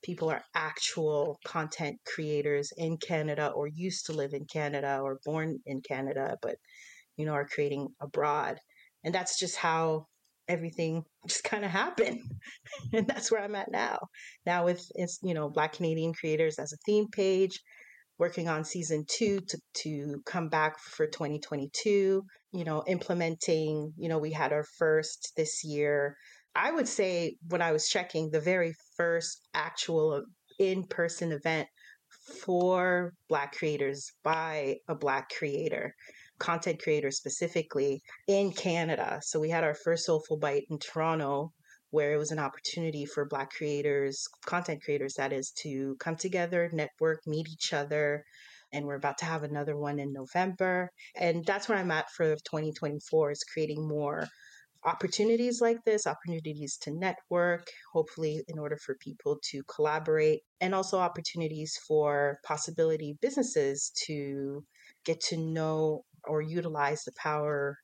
people 0.03 0.29
are 0.29 0.43
actual 0.55 1.37
content 1.45 1.97
creators 2.05 2.71
in 2.77 2.97
Canada 2.97 3.51
or 3.55 3.67
used 3.67 4.05
to 4.05 4.13
live 4.13 4.33
in 4.33 4.45
Canada 4.45 4.99
or 5.01 5.19
born 5.25 5.59
in 5.65 5.81
Canada, 5.81 6.37
but 6.41 6.55
you 7.17 7.25
know, 7.25 7.33
are 7.33 7.47
creating 7.47 7.89
abroad. 8.01 8.57
And 9.03 9.13
that's 9.13 9.37
just 9.37 9.57
how 9.57 10.05
everything 10.47 11.03
just 11.27 11.43
kind 11.43 11.65
of 11.65 11.71
happened. 11.71 12.21
and 12.93 13.07
that's 13.07 13.31
where 13.31 13.41
I'm 13.41 13.55
at 13.55 13.71
now. 13.71 13.99
Now 14.45 14.65
with 14.65 14.85
it's, 14.95 15.19
you 15.21 15.33
know, 15.33 15.49
Black 15.49 15.73
Canadian 15.73 16.13
creators 16.13 16.59
as 16.59 16.73
a 16.73 16.77
theme 16.85 17.07
page, 17.11 17.59
working 18.17 18.49
on 18.49 18.65
season 18.65 19.05
two 19.07 19.39
to, 19.47 19.57
to 19.73 20.21
come 20.25 20.49
back 20.49 20.79
for 20.79 21.07
2022, 21.07 22.23
you 22.51 22.63
know, 22.63 22.83
implementing, 22.87 23.93
you 23.97 24.09
know, 24.09 24.17
we 24.17 24.31
had 24.31 24.51
our 24.51 24.65
first 24.77 25.31
this 25.37 25.63
year. 25.63 26.15
I 26.55 26.71
would 26.71 26.87
say 26.87 27.35
when 27.47 27.61
I 27.61 27.71
was 27.71 27.87
checking 27.87 28.31
the 28.31 28.41
very 28.41 28.73
first 28.97 29.47
actual 29.53 30.23
in 30.59 30.83
person 30.83 31.31
event 31.31 31.67
for 32.43 33.13
Black 33.27 33.55
creators 33.55 34.11
by 34.23 34.77
a 34.87 34.95
Black 34.95 35.29
creator 35.29 35.95
content 36.39 36.81
creator 36.81 37.11
specifically 37.11 38.01
in 38.27 38.51
Canada. 38.51 39.19
So 39.21 39.39
we 39.39 39.49
had 39.49 39.63
our 39.63 39.75
first 39.75 40.05
Soulful 40.05 40.37
Bite 40.37 40.65
in 40.69 40.79
Toronto, 40.79 41.51
where 41.91 42.13
it 42.13 42.17
was 42.17 42.31
an 42.31 42.39
opportunity 42.39 43.05
for 43.05 43.25
Black 43.25 43.51
creators, 43.51 44.27
content 44.45 44.81
creators, 44.83 45.15
that 45.15 45.33
is, 45.33 45.51
to 45.63 45.95
come 45.99 46.15
together, 46.15 46.69
network, 46.73 47.19
meet 47.27 47.47
each 47.49 47.73
other. 47.73 48.23
And 48.71 48.85
we're 48.85 48.95
about 48.95 49.17
to 49.19 49.25
have 49.25 49.43
another 49.43 49.75
one 49.75 49.99
in 49.99 50.13
November. 50.13 50.91
And 51.15 51.43
that's 51.45 51.67
where 51.67 51.77
I'm 51.77 51.91
at 51.91 52.09
for 52.11 52.35
2024 52.35 53.31
is 53.31 53.43
creating 53.43 53.87
more 53.87 54.27
opportunities 54.85 55.61
like 55.61 55.83
this, 55.85 56.07
opportunities 56.07 56.77
to 56.77 56.91
network, 56.91 57.67
hopefully, 57.93 58.43
in 58.47 58.57
order 58.57 58.77
for 58.77 58.95
people 58.95 59.37
to 59.51 59.61
collaborate, 59.63 60.41
and 60.61 60.73
also 60.73 60.99
opportunities 60.99 61.77
for 61.87 62.39
possibility 62.45 63.17
businesses 63.21 63.91
to 64.05 64.63
get 65.05 65.19
to 65.21 65.37
know 65.37 66.03
or 66.25 66.41
utilize 66.41 67.03
the 67.03 67.11
power 67.17 67.77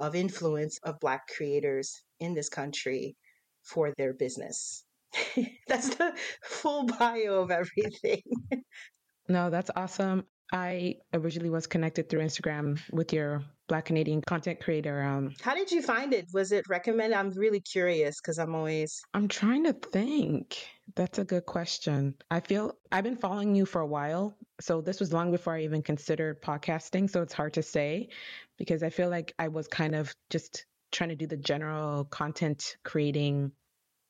of 0.00 0.14
influence 0.14 0.78
of 0.82 1.00
Black 1.00 1.22
creators 1.34 2.02
in 2.20 2.34
this 2.34 2.48
country 2.48 3.16
for 3.62 3.92
their 3.96 4.12
business. 4.12 4.84
that's 5.68 5.94
the 5.96 6.14
full 6.42 6.84
bio 6.84 7.42
of 7.42 7.50
everything. 7.50 8.22
no, 9.28 9.50
that's 9.50 9.70
awesome. 9.74 10.24
I 10.52 10.96
originally 11.12 11.50
was 11.50 11.66
connected 11.66 12.08
through 12.08 12.20
Instagram 12.20 12.78
with 12.92 13.12
your 13.12 13.42
Black 13.68 13.86
Canadian 13.86 14.22
content 14.22 14.60
creator. 14.60 15.02
Um, 15.02 15.34
How 15.42 15.54
did 15.54 15.70
you 15.70 15.82
find 15.82 16.12
it? 16.12 16.26
Was 16.32 16.52
it 16.52 16.68
recommended? 16.68 17.16
I'm 17.16 17.30
really 17.30 17.60
curious 17.60 18.20
because 18.20 18.38
I'm 18.38 18.54
always. 18.54 19.02
I'm 19.14 19.28
trying 19.28 19.64
to 19.64 19.72
think. 19.72 20.56
That's 20.94 21.18
a 21.18 21.24
good 21.24 21.46
question. 21.46 22.14
I 22.30 22.40
feel 22.40 22.76
I've 22.92 23.04
been 23.04 23.16
following 23.16 23.54
you 23.54 23.66
for 23.66 23.80
a 23.80 23.86
while. 23.86 24.36
So 24.60 24.80
this 24.80 25.00
was 25.00 25.12
long 25.12 25.32
before 25.32 25.54
I 25.54 25.62
even 25.62 25.82
considered 25.82 26.40
podcasting. 26.42 27.10
So 27.10 27.22
it's 27.22 27.32
hard 27.32 27.54
to 27.54 27.62
say 27.62 28.08
because 28.56 28.82
I 28.82 28.90
feel 28.90 29.10
like 29.10 29.34
I 29.38 29.48
was 29.48 29.66
kind 29.66 29.94
of 29.94 30.14
just 30.30 30.64
trying 30.92 31.10
to 31.10 31.16
do 31.16 31.26
the 31.26 31.36
general 31.36 32.04
content 32.04 32.76
creating 32.84 33.52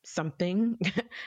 something 0.07 0.79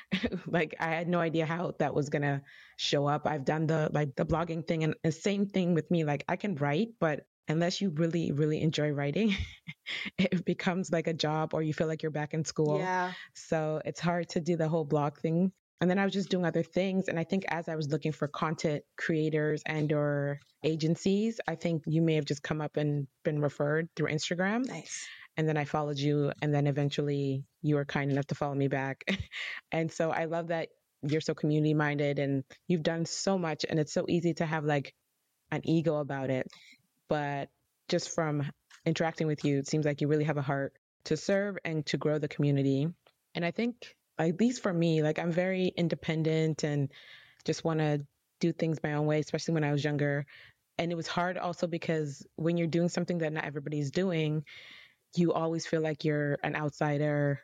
like 0.47 0.75
i 0.81 0.87
had 0.87 1.07
no 1.07 1.21
idea 1.21 1.45
how 1.45 1.75
that 1.79 1.95
was 1.95 2.09
going 2.09 2.23
to 2.23 2.41
show 2.79 3.07
up 3.07 3.27
i've 3.27 3.45
done 3.45 3.67
the 3.67 3.91
like 3.93 4.17
the 4.17 4.25
blogging 4.25 4.67
thing 4.67 4.85
and 4.85 4.95
the 5.05 5.13
same 5.13 5.45
thing 5.45 5.75
with 5.75 5.91
me 5.91 6.03
like 6.03 6.25
i 6.29 6.37
can 6.37 6.55
write 6.55 6.89
but 6.99 7.27
unless 7.49 7.81
you 7.81 7.91
really 7.91 8.33
really 8.33 8.61
enjoy 8.61 8.91
writing 8.91 9.35
it 10.19 10.45
becomes 10.45 10.91
like 10.91 11.07
a 11.07 11.13
job 11.13 11.55
or 11.55 11.63
you 11.63 11.73
feel 11.73 11.87
like 11.87 12.03
you're 12.03 12.11
back 12.11 12.35
in 12.35 12.45
school. 12.45 12.79
Yeah. 12.79 13.13
So 13.35 13.81
it's 13.85 14.01
hard 14.01 14.29
to 14.31 14.41
do 14.41 14.57
the 14.57 14.69
whole 14.69 14.85
blog 14.85 15.19
thing. 15.19 15.53
And 15.81 15.89
then 15.89 15.99
i 15.99 16.05
was 16.05 16.13
just 16.13 16.29
doing 16.29 16.45
other 16.45 16.63
things 16.63 17.09
and 17.09 17.19
i 17.19 17.25
think 17.25 17.47
as 17.49 17.67
i 17.67 17.75
was 17.75 17.89
looking 17.89 18.13
for 18.13 18.29
content 18.29 18.83
creators 18.99 19.63
and 19.65 19.91
or 19.95 20.39
agencies 20.63 21.41
i 21.49 21.55
think 21.55 21.85
you 21.87 22.03
may 22.03 22.17
have 22.17 22.27
just 22.27 22.43
come 22.43 22.61
up 22.61 22.77
and 22.77 23.07
been 23.25 23.41
referred 23.41 23.89
through 23.97 24.09
instagram. 24.09 24.67
Nice. 24.67 25.07
And 25.37 25.49
then 25.49 25.57
I 25.57 25.65
followed 25.65 25.99
you, 25.99 26.33
and 26.43 26.53
then 26.53 26.67
eventually 26.67 27.45
you 27.63 27.77
were 27.77 27.85
kind 27.85 28.11
enough 28.11 28.27
to 28.27 28.35
follow 28.35 28.55
me 28.55 28.69
back. 28.69 29.05
and 29.73 29.91
so 29.91 30.11
I 30.11 30.27
love 30.27 30.49
that 30.49 30.69
you're 31.03 31.23
so 31.23 31.35
community 31.35 31.73
minded 31.73 32.19
and 32.19 32.45
you've 32.69 32.83
done 32.83 33.07
so 33.07 33.39
much, 33.39 33.65
and 33.67 33.79
it's 33.79 33.95
so 33.95 34.05
easy 34.09 34.35
to 34.35 34.45
have 34.45 34.65
like 34.65 34.93
an 35.51 35.63
ego 35.65 35.97
about 35.97 36.31
it. 36.31 36.47
But 37.11 37.51
just 37.89 38.15
from 38.15 38.51
interacting 38.87 39.27
with 39.27 39.45
you, 39.45 39.59
it 39.59 39.69
seems 39.69 39.85
like 39.85 40.01
you 40.01 40.09
really 40.09 40.25
have 40.25 40.39
a 40.39 40.43
heart 40.43 40.73
to 41.05 41.17
serve 41.17 41.59
and 41.65 41.85
to 41.87 41.99
grow 41.99 42.19
the 42.19 42.29
community. 42.29 42.89
And 43.35 43.45
I 43.45 43.51
think, 43.51 43.97
at 44.19 44.39
least 44.39 44.63
for 44.63 44.73
me, 44.73 45.03
like 45.03 45.19
I'm 45.19 45.33
very 45.33 45.73
independent 45.77 46.63
and 46.63 46.89
just 47.45 47.65
want 47.65 47.81
to 47.81 48.07
do 48.39 48.53
things 48.53 48.79
my 48.83 48.95
own 48.95 49.07
way, 49.07 49.19
especially 49.19 49.55
when 49.55 49.65
I 49.65 49.73
was 49.73 49.85
younger. 49.85 50.25
And 50.79 50.93
it 50.93 50.95
was 50.95 51.09
hard 51.09 51.37
also 51.37 51.67
because 51.67 52.25
when 52.37 52.57
you're 52.57 52.67
doing 52.69 52.89
something 52.89 53.19
that 53.19 53.33
not 53.33 53.45
everybody's 53.45 53.91
doing, 53.91 54.45
you 55.17 55.33
always 55.33 55.67
feel 55.67 55.81
like 55.81 56.05
you're 56.05 56.39
an 56.45 56.55
outsider 56.55 57.41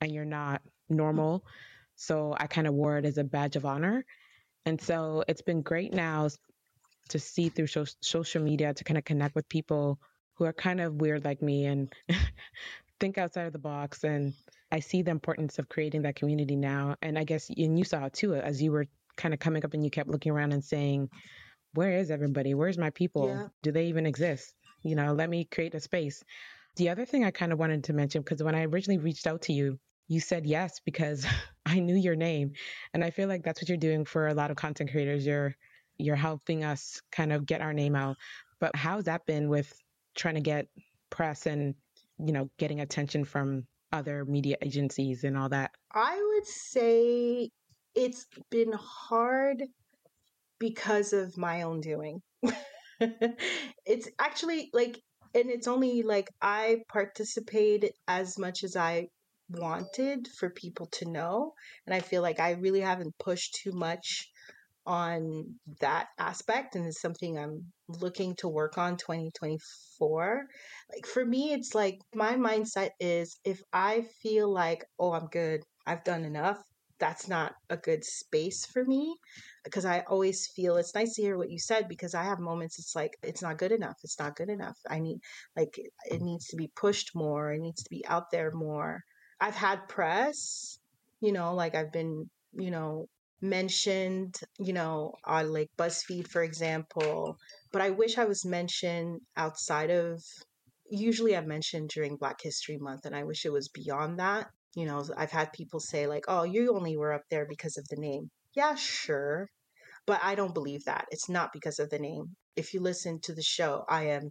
and 0.00 0.12
you're 0.12 0.24
not 0.24 0.62
normal. 0.88 1.44
So 1.96 2.34
I 2.38 2.46
kind 2.46 2.66
of 2.66 2.72
wore 2.72 2.96
it 2.96 3.04
as 3.04 3.18
a 3.18 3.24
badge 3.24 3.56
of 3.56 3.66
honor. 3.66 4.04
And 4.64 4.80
so 4.80 5.24
it's 5.28 5.42
been 5.42 5.60
great 5.60 5.92
now 5.92 6.28
to 7.10 7.18
see 7.18 7.48
through 7.48 7.66
so- 7.66 7.84
social 8.00 8.42
media 8.42 8.74
to 8.74 8.84
kind 8.84 8.98
of 8.98 9.04
connect 9.04 9.34
with 9.34 9.48
people 9.48 9.98
who 10.34 10.44
are 10.44 10.52
kind 10.52 10.80
of 10.80 10.94
weird 10.94 11.24
like 11.24 11.42
me 11.42 11.66
and 11.66 11.92
think 13.00 13.18
outside 13.18 13.46
of 13.46 13.52
the 13.52 13.58
box. 13.58 14.04
And 14.04 14.32
I 14.72 14.80
see 14.80 15.02
the 15.02 15.10
importance 15.10 15.58
of 15.58 15.68
creating 15.68 16.02
that 16.02 16.16
community 16.16 16.56
now. 16.56 16.96
And 17.02 17.18
I 17.18 17.24
guess, 17.24 17.50
and 17.50 17.78
you 17.78 17.84
saw 17.84 18.06
it 18.06 18.14
too, 18.14 18.34
as 18.34 18.62
you 18.62 18.72
were 18.72 18.86
kind 19.16 19.34
of 19.34 19.40
coming 19.40 19.64
up 19.64 19.74
and 19.74 19.84
you 19.84 19.90
kept 19.90 20.08
looking 20.08 20.32
around 20.32 20.52
and 20.52 20.64
saying, 20.64 21.10
where 21.74 21.92
is 21.92 22.10
everybody? 22.10 22.54
Where's 22.54 22.78
my 22.78 22.90
people? 22.90 23.28
Yeah. 23.28 23.48
Do 23.62 23.72
they 23.72 23.86
even 23.86 24.06
exist? 24.06 24.54
You 24.82 24.96
know, 24.96 25.12
let 25.12 25.28
me 25.28 25.44
create 25.44 25.74
a 25.74 25.80
space. 25.80 26.24
The 26.76 26.88
other 26.88 27.04
thing 27.04 27.24
I 27.24 27.30
kind 27.30 27.52
of 27.52 27.58
wanted 27.58 27.84
to 27.84 27.92
mention, 27.92 28.22
because 28.22 28.42
when 28.42 28.54
I 28.54 28.64
originally 28.64 28.98
reached 28.98 29.26
out 29.26 29.42
to 29.42 29.52
you, 29.52 29.78
you 30.08 30.20
said 30.20 30.46
yes 30.46 30.80
because 30.84 31.26
I 31.66 31.80
knew 31.80 31.96
your 31.96 32.16
name. 32.16 32.52
And 32.94 33.04
I 33.04 33.10
feel 33.10 33.28
like 33.28 33.44
that's 33.44 33.60
what 33.60 33.68
you're 33.68 33.78
doing 33.78 34.04
for 34.04 34.28
a 34.28 34.34
lot 34.34 34.50
of 34.50 34.56
content 34.56 34.90
creators. 34.90 35.26
You're 35.26 35.56
you're 36.00 36.16
helping 36.16 36.64
us 36.64 37.00
kind 37.12 37.32
of 37.32 37.46
get 37.46 37.60
our 37.60 37.72
name 37.72 37.94
out. 37.94 38.16
But 38.60 38.76
how's 38.76 39.04
that 39.04 39.26
been 39.26 39.48
with 39.48 39.72
trying 40.16 40.34
to 40.34 40.40
get 40.40 40.66
press 41.10 41.46
and, 41.46 41.74
you 42.18 42.32
know, 42.32 42.50
getting 42.58 42.80
attention 42.80 43.24
from 43.24 43.66
other 43.92 44.24
media 44.24 44.56
agencies 44.62 45.24
and 45.24 45.36
all 45.36 45.48
that? 45.48 45.72
I 45.92 46.16
would 46.16 46.46
say 46.46 47.50
it's 47.94 48.26
been 48.50 48.72
hard 48.72 49.64
because 50.58 51.12
of 51.12 51.36
my 51.36 51.62
own 51.62 51.80
doing. 51.80 52.20
it's 53.00 54.08
actually 54.18 54.70
like 54.72 55.00
and 55.34 55.48
it's 55.48 55.68
only 55.68 56.02
like 56.02 56.28
I 56.42 56.78
participate 56.88 57.92
as 58.08 58.38
much 58.38 58.64
as 58.64 58.76
I 58.76 59.08
wanted 59.48 60.28
for 60.38 60.50
people 60.50 60.86
to 60.92 61.10
know. 61.10 61.54
And 61.86 61.94
I 61.94 62.00
feel 62.00 62.22
like 62.22 62.40
I 62.40 62.52
really 62.52 62.80
haven't 62.80 63.18
pushed 63.18 63.58
too 63.62 63.72
much 63.72 64.28
on 64.86 65.54
that 65.80 66.08
aspect. 66.18 66.74
And 66.74 66.86
it's 66.86 67.00
something 67.00 67.38
I'm 67.38 67.64
looking 67.88 68.34
to 68.36 68.48
work 68.48 68.78
on 68.78 68.96
2024. 68.96 70.46
Like 70.92 71.06
for 71.06 71.24
me, 71.24 71.52
it's 71.52 71.74
like 71.74 71.98
my 72.14 72.34
mindset 72.34 72.90
is 72.98 73.38
if 73.44 73.60
I 73.72 74.06
feel 74.22 74.52
like, 74.52 74.84
oh, 74.98 75.12
I'm 75.12 75.26
good, 75.26 75.62
I've 75.86 76.04
done 76.04 76.24
enough, 76.24 76.62
that's 77.00 77.26
not 77.26 77.54
a 77.70 77.76
good 77.76 78.04
space 78.04 78.66
for 78.66 78.84
me 78.84 79.16
because 79.64 79.84
I 79.84 80.04
always 80.06 80.46
feel 80.54 80.76
it's 80.76 80.94
nice 80.94 81.14
to 81.14 81.22
hear 81.22 81.36
what 81.36 81.50
you 81.50 81.58
said 81.58 81.88
because 81.88 82.14
I 82.14 82.22
have 82.24 82.38
moments 82.38 82.78
it's 82.78 82.94
like 82.94 83.16
it's 83.22 83.42
not 83.42 83.58
good 83.58 83.72
enough. 83.72 83.96
It's 84.04 84.18
not 84.18 84.36
good 84.36 84.50
enough. 84.50 84.76
I 84.88 85.00
need 85.00 85.18
like 85.56 85.78
it 85.78 86.20
mm. 86.20 86.20
needs 86.20 86.46
to 86.48 86.56
be 86.56 86.70
pushed 86.76 87.10
more. 87.14 87.52
It 87.52 87.60
needs 87.60 87.82
to 87.82 87.90
be 87.90 88.04
out 88.06 88.30
there 88.30 88.52
more. 88.52 89.00
I've 89.40 89.56
had 89.56 89.88
press, 89.88 90.78
you 91.20 91.32
know, 91.32 91.54
like 91.54 91.74
I've 91.74 91.92
been, 91.92 92.28
you 92.52 92.70
know, 92.70 93.06
mentioned, 93.42 94.36
you 94.58 94.72
know, 94.72 95.14
on 95.24 95.52
like 95.52 95.68
BuzzFeed 95.78 96.28
for 96.28 96.42
example, 96.42 97.36
but 97.72 97.82
I 97.82 97.90
wish 97.90 98.18
I 98.18 98.24
was 98.24 98.44
mentioned 98.44 99.20
outside 99.36 99.90
of 99.90 100.22
usually 100.90 101.36
I'm 101.36 101.48
mentioned 101.48 101.90
during 101.90 102.16
Black 102.16 102.38
History 102.42 102.78
Month 102.78 103.06
and 103.06 103.14
I 103.14 103.24
wish 103.24 103.44
it 103.44 103.52
was 103.52 103.68
beyond 103.68 104.18
that 104.18 104.48
you 104.76 104.86
know, 104.86 105.04
I've 105.16 105.30
had 105.30 105.52
people 105.52 105.80
say, 105.80 106.06
like, 106.06 106.24
oh, 106.28 106.44
you 106.44 106.74
only 106.74 106.96
were 106.96 107.12
up 107.12 107.24
there 107.30 107.46
because 107.48 107.76
of 107.76 107.86
the 107.88 107.96
name. 107.96 108.30
Yeah, 108.54 108.74
sure. 108.74 109.48
But 110.06 110.20
I 110.22 110.34
don't 110.34 110.54
believe 110.54 110.84
that. 110.84 111.06
It's 111.10 111.28
not 111.28 111.50
because 111.52 111.78
of 111.78 111.90
the 111.90 111.98
name. 111.98 112.36
If 112.56 112.72
you 112.74 112.80
listen 112.80 113.20
to 113.22 113.34
the 113.34 113.42
show, 113.42 113.84
I 113.88 114.06
am 114.08 114.30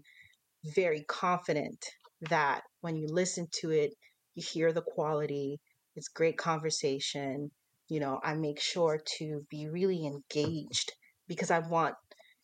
very 0.76 1.04
confident 1.08 1.86
that 2.30 2.62
when 2.82 2.96
you 2.96 3.08
listen 3.10 3.48
to 3.62 3.72
it, 3.72 3.92
you 4.36 4.44
hear 4.46 4.72
the 4.72 4.82
quality. 4.82 5.60
It's 5.96 6.08
great 6.08 6.38
conversation. 6.38 7.52
You 7.90 8.00
know, 8.00 8.20
I 8.24 8.36
make 8.36 8.60
sure 8.62 9.02
to 9.18 9.46
be 9.50 9.68
really 9.68 10.06
engaged 10.06 10.94
because 11.28 11.52
I 11.52 11.60
want 11.60 11.96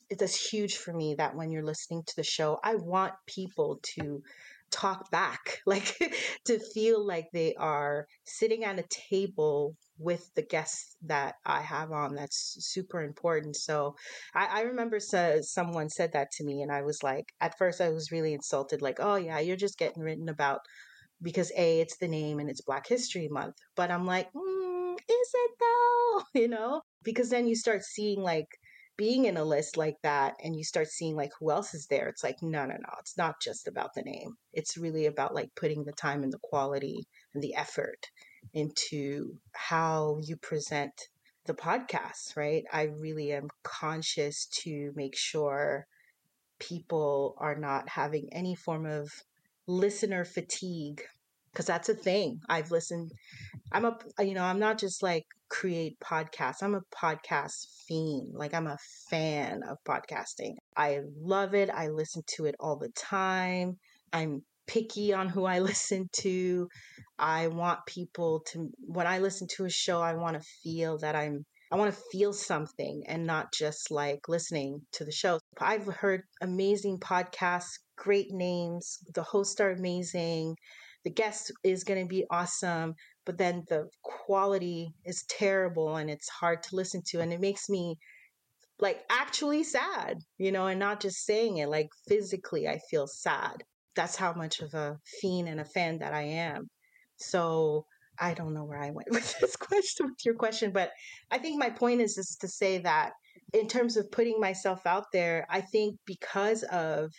it's 0.09 0.51
huge 0.51 0.77
for 0.77 0.93
me 0.93 1.15
that 1.15 1.35
when 1.35 1.51
you're 1.51 1.65
listening 1.65 2.03
to 2.05 2.15
the 2.15 2.23
show, 2.23 2.59
I 2.63 2.75
want 2.75 3.13
people 3.25 3.79
to 3.95 4.21
talk 4.71 5.09
back, 5.11 5.59
like 5.65 5.97
to 6.45 6.59
feel 6.59 7.05
like 7.05 7.27
they 7.33 7.55
are 7.55 8.07
sitting 8.25 8.63
at 8.63 8.79
a 8.79 8.85
table 9.09 9.75
with 9.97 10.29
the 10.35 10.41
guests 10.41 10.97
that 11.05 11.35
I 11.45 11.61
have 11.61 11.91
on. 11.91 12.15
That's 12.15 12.57
super 12.59 13.01
important. 13.01 13.55
So 13.55 13.95
I, 14.33 14.45
I 14.45 14.61
remember 14.61 14.99
so, 14.99 15.39
someone 15.41 15.89
said 15.89 16.11
that 16.13 16.31
to 16.33 16.43
me, 16.43 16.61
and 16.61 16.71
I 16.71 16.81
was 16.81 17.01
like, 17.03 17.25
at 17.39 17.57
first, 17.57 17.81
I 17.81 17.89
was 17.89 18.11
really 18.11 18.33
insulted, 18.33 18.81
like, 18.81 18.97
oh, 18.99 19.15
yeah, 19.15 19.39
you're 19.39 19.55
just 19.55 19.77
getting 19.77 20.03
written 20.03 20.29
about 20.29 20.59
because 21.21 21.51
A, 21.57 21.79
it's 21.79 21.97
the 21.97 22.07
name 22.09 22.39
and 22.39 22.49
it's 22.49 22.61
Black 22.61 22.87
History 22.87 23.29
Month. 23.29 23.55
But 23.75 23.89
I'm 23.89 24.05
like, 24.05 24.27
mm, 24.33 24.64
is 25.25 25.31
it 25.33 25.51
though? 25.59 26.21
You 26.41 26.47
know? 26.47 26.81
Because 27.03 27.29
then 27.29 27.47
you 27.47 27.55
start 27.55 27.83
seeing 27.83 28.21
like, 28.21 28.47
being 28.97 29.25
in 29.25 29.37
a 29.37 29.43
list 29.43 29.77
like 29.77 29.97
that 30.03 30.35
and 30.43 30.55
you 30.55 30.63
start 30.63 30.87
seeing 30.87 31.15
like 31.15 31.31
who 31.39 31.51
else 31.51 31.73
is 31.73 31.87
there 31.87 32.07
it's 32.07 32.23
like 32.23 32.41
no 32.41 32.65
no 32.65 32.75
no 32.75 32.89
it's 32.99 33.17
not 33.17 33.41
just 33.41 33.67
about 33.67 33.93
the 33.93 34.01
name 34.01 34.35
it's 34.53 34.77
really 34.77 35.05
about 35.05 35.35
like 35.35 35.49
putting 35.55 35.83
the 35.83 35.91
time 35.91 36.23
and 36.23 36.31
the 36.31 36.39
quality 36.41 37.05
and 37.33 37.43
the 37.43 37.55
effort 37.55 38.07
into 38.53 39.35
how 39.53 40.17
you 40.21 40.37
present 40.37 40.93
the 41.45 41.53
podcast 41.53 42.37
right 42.37 42.63
i 42.71 42.83
really 42.83 43.33
am 43.33 43.49
conscious 43.63 44.45
to 44.45 44.91
make 44.95 45.15
sure 45.15 45.85
people 46.59 47.35
are 47.37 47.55
not 47.55 47.89
having 47.89 48.29
any 48.31 48.55
form 48.55 48.85
of 48.85 49.11
listener 49.67 50.23
fatigue 50.23 51.01
because 51.55 51.65
that's 51.65 51.89
a 51.89 51.95
thing 51.95 52.39
i've 52.49 52.69
listened 52.69 53.11
i'm 53.71 53.85
a 53.85 53.97
uh, 54.19 54.23
you 54.23 54.33
know 54.33 54.43
i'm 54.43 54.59
not 54.59 54.77
just 54.77 55.01
like 55.01 55.25
create 55.49 55.99
podcasts. 55.99 56.61
I'm 56.61 56.75
a 56.75 56.81
podcast 56.93 57.67
fiend. 57.87 58.33
Like 58.33 58.53
I'm 58.53 58.67
a 58.67 58.77
fan 59.09 59.61
of 59.63 59.77
podcasting. 59.87 60.55
I 60.75 61.01
love 61.17 61.53
it. 61.53 61.69
I 61.69 61.87
listen 61.87 62.23
to 62.35 62.45
it 62.45 62.55
all 62.59 62.77
the 62.77 62.89
time. 62.89 63.77
I'm 64.11 64.43
picky 64.67 65.13
on 65.13 65.29
who 65.29 65.45
I 65.45 65.59
listen 65.71 66.09
to. 66.21 66.67
I 67.17 67.47
want 67.47 67.85
people 67.85 68.43
to 68.51 68.69
when 68.79 69.07
I 69.07 69.19
listen 69.19 69.47
to 69.55 69.65
a 69.65 69.69
show, 69.69 70.01
I 70.01 70.15
want 70.15 70.41
to 70.41 70.47
feel 70.63 70.97
that 70.99 71.15
I'm 71.15 71.45
I 71.71 71.77
want 71.77 71.93
to 71.93 72.01
feel 72.11 72.31
something 72.31 73.03
and 73.07 73.25
not 73.25 73.51
just 73.51 73.89
like 73.91 74.29
listening 74.29 74.81
to 74.93 75.05
the 75.05 75.11
show. 75.11 75.39
I've 75.59 75.85
heard 75.85 76.21
amazing 76.41 76.99
podcasts, 76.99 77.79
great 77.97 78.31
names, 78.31 78.99
the 79.13 79.23
hosts 79.23 79.59
are 79.59 79.71
amazing, 79.71 80.55
the 81.05 81.11
guest 81.11 81.51
is 81.63 81.85
going 81.85 82.01
to 82.01 82.09
be 82.09 82.25
awesome 82.29 82.95
but 83.25 83.37
then 83.37 83.63
the 83.69 83.87
quality 84.03 84.93
is 85.05 85.23
terrible 85.29 85.95
and 85.95 86.09
it's 86.09 86.27
hard 86.27 86.61
to 86.63 86.75
listen 86.75 87.01
to 87.05 87.21
and 87.21 87.31
it 87.31 87.39
makes 87.39 87.69
me 87.69 87.95
like 88.79 89.03
actually 89.09 89.63
sad 89.63 90.17
you 90.37 90.51
know 90.51 90.67
and 90.67 90.79
not 90.79 90.99
just 90.99 91.25
saying 91.25 91.57
it 91.57 91.69
like 91.69 91.87
physically 92.07 92.67
i 92.67 92.77
feel 92.89 93.07
sad. 93.07 93.63
That's 93.95 94.17
how 94.17 94.33
much 94.33 94.59
of 94.59 94.73
a 94.73 94.99
fiend 95.21 95.47
and 95.47 95.61
a 95.61 95.65
fan 95.65 95.99
that 95.99 96.13
i 96.13 96.23
am. 96.23 96.67
So 97.15 97.85
i 98.19 98.33
don't 98.33 98.53
know 98.53 98.65
where 98.65 98.81
i 98.81 98.91
went 98.91 99.09
with 99.11 99.39
this 99.39 99.55
question 99.55 100.07
with 100.07 100.25
your 100.25 100.35
question 100.35 100.71
but 100.71 100.91
i 101.31 101.37
think 101.37 101.59
my 101.59 101.69
point 101.69 102.01
is 102.01 102.15
just 102.15 102.41
to 102.41 102.47
say 102.47 102.77
that 102.79 103.11
in 103.53 103.67
terms 103.67 103.97
of 103.97 104.11
putting 104.11 104.39
myself 104.39 104.85
out 104.85 105.05
there 105.11 105.45
i 105.49 105.61
think 105.61 105.97
because 106.05 106.63
of 106.63 107.11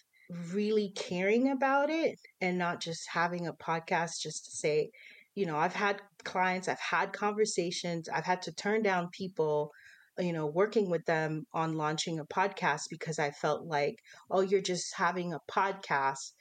really 0.53 0.93
caring 0.95 1.51
about 1.51 1.91
it 1.91 2.19
and 2.41 2.59
not 2.59 2.81
just 2.81 3.09
having 3.09 3.47
a 3.47 3.53
podcast 3.53 4.21
just 4.21 4.47
to 4.47 4.51
say 4.51 4.91
you 5.37 5.45
know, 5.45 5.57
I've 5.57 5.75
had 5.75 6.01
clients, 6.25 6.67
I've 6.67 6.81
had 6.81 7.13
conversations, 7.13 8.09
I've 8.09 8.25
had 8.25 8.43
to 8.43 8.53
turn 8.53 8.83
down 8.83 9.11
people, 9.11 9.71
you 10.19 10.33
know, 10.33 10.47
working 10.47 10.91
with 10.91 11.05
them 11.05 11.47
on 11.53 11.77
launching 11.77 12.19
a 12.19 12.25
podcast 12.25 12.85
because 12.91 13.19
I 13.19 13.31
felt 13.31 13.67
like, 13.67 14.03
oh, 14.31 14.41
you're 14.41 14.63
just 14.63 14.95
having 14.97 15.35
a 15.35 15.41
podcast 15.49 16.33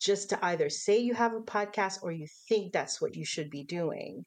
just 0.00 0.30
to 0.30 0.44
either 0.46 0.70
say 0.70 0.98
you 0.98 1.12
have 1.12 1.34
a 1.34 1.40
podcast 1.40 1.98
or 2.02 2.10
you 2.10 2.26
think 2.48 2.72
that's 2.72 3.02
what 3.02 3.14
you 3.14 3.24
should 3.26 3.50
be 3.50 3.64
doing, 3.64 4.24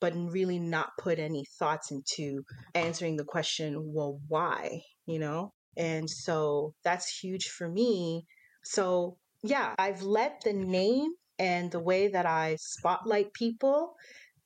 but 0.00 0.12
really 0.16 0.58
not 0.58 0.98
put 0.98 1.20
any 1.20 1.44
thoughts 1.58 1.92
into 1.92 2.44
answering 2.74 3.16
the 3.16 3.24
question, 3.24 3.92
well, 3.94 4.18
why, 4.26 4.82
you 5.06 5.20
know? 5.20 5.52
And 5.76 6.10
so 6.10 6.74
that's 6.82 7.16
huge 7.20 7.48
for 7.48 7.68
me. 7.68 8.26
So, 8.64 9.16
yeah, 9.42 9.74
I've 9.78 10.02
let 10.02 10.42
the 10.42 10.52
name 10.52 11.12
and 11.38 11.70
the 11.70 11.80
way 11.80 12.08
that 12.08 12.26
I 12.26 12.56
spotlight 12.60 13.32
people 13.32 13.94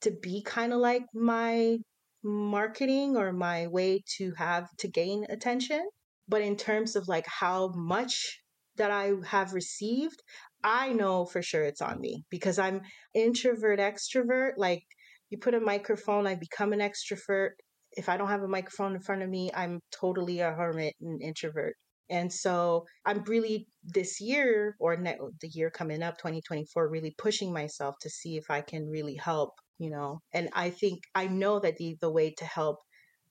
to 0.01 0.11
be 0.11 0.43
kind 0.43 0.73
of 0.73 0.81
like 0.81 1.05
my 1.15 1.79
marketing 2.23 3.17
or 3.17 3.33
my 3.33 3.67
way 3.67 4.03
to 4.19 4.33
have 4.37 4.69
to 4.79 4.89
gain 4.89 5.27
attention. 5.29 5.89
But 6.29 6.43
in 6.43 6.57
terms 6.57 6.97
of 6.97 7.09
like 7.09 7.27
how 7.27 7.73
much 7.75 8.41
that 8.77 8.91
I 8.91 9.13
have 9.27 9.53
received, 9.53 10.23
I 10.65 10.93
know 10.93 11.25
for 11.25 11.43
sure 11.43 11.63
it's 11.63 11.81
on 11.81 12.01
me 12.01 12.25
because 12.31 12.59
I'm 12.59 12.83
introvert 13.15 13.79
extrovert. 13.79 14.53
Like 14.57 14.83
you 15.31 15.39
put 15.39 15.55
a 15.55 15.61
microphone, 15.61 16.27
I 16.27 16.35
become 16.35 16.73
an 16.73 16.81
extrovert. 16.81 17.51
If 17.93 18.09
I 18.09 18.17
don't 18.17 18.29
have 18.29 18.43
a 18.43 18.49
microphone 18.49 18.95
in 18.95 19.01
front 19.01 19.23
of 19.23 19.31
me, 19.31 19.51
I'm 19.55 19.81
totally 19.93 20.41
a 20.41 20.51
hermit 20.53 20.95
and 21.01 21.23
introvert. 21.23 21.77
And 22.09 22.33
so 22.33 22.87
I'm 23.05 23.23
really 23.25 23.69
this 23.85 24.21
year 24.21 24.77
or 24.79 24.97
ne- 24.97 25.19
the 25.41 25.49
year 25.49 25.71
coming 25.71 26.03
up, 26.03 26.19
2024, 26.19 26.89
really 26.89 27.15
pushing 27.19 27.53
myself 27.53 27.97
to 28.03 28.11
see 28.11 28.37
if 28.37 28.51
I 28.51 28.61
can 28.61 28.89
really 28.89 29.17
help, 29.17 29.55
you 29.79 29.91
know. 29.91 30.21
And 30.33 30.49
I 30.53 30.71
think 30.71 31.01
I 31.15 31.27
know 31.27 31.59
that 31.61 31.77
the, 31.77 31.97
the 32.01 32.11
way 32.11 32.33
to 32.39 32.45
help 32.45 32.79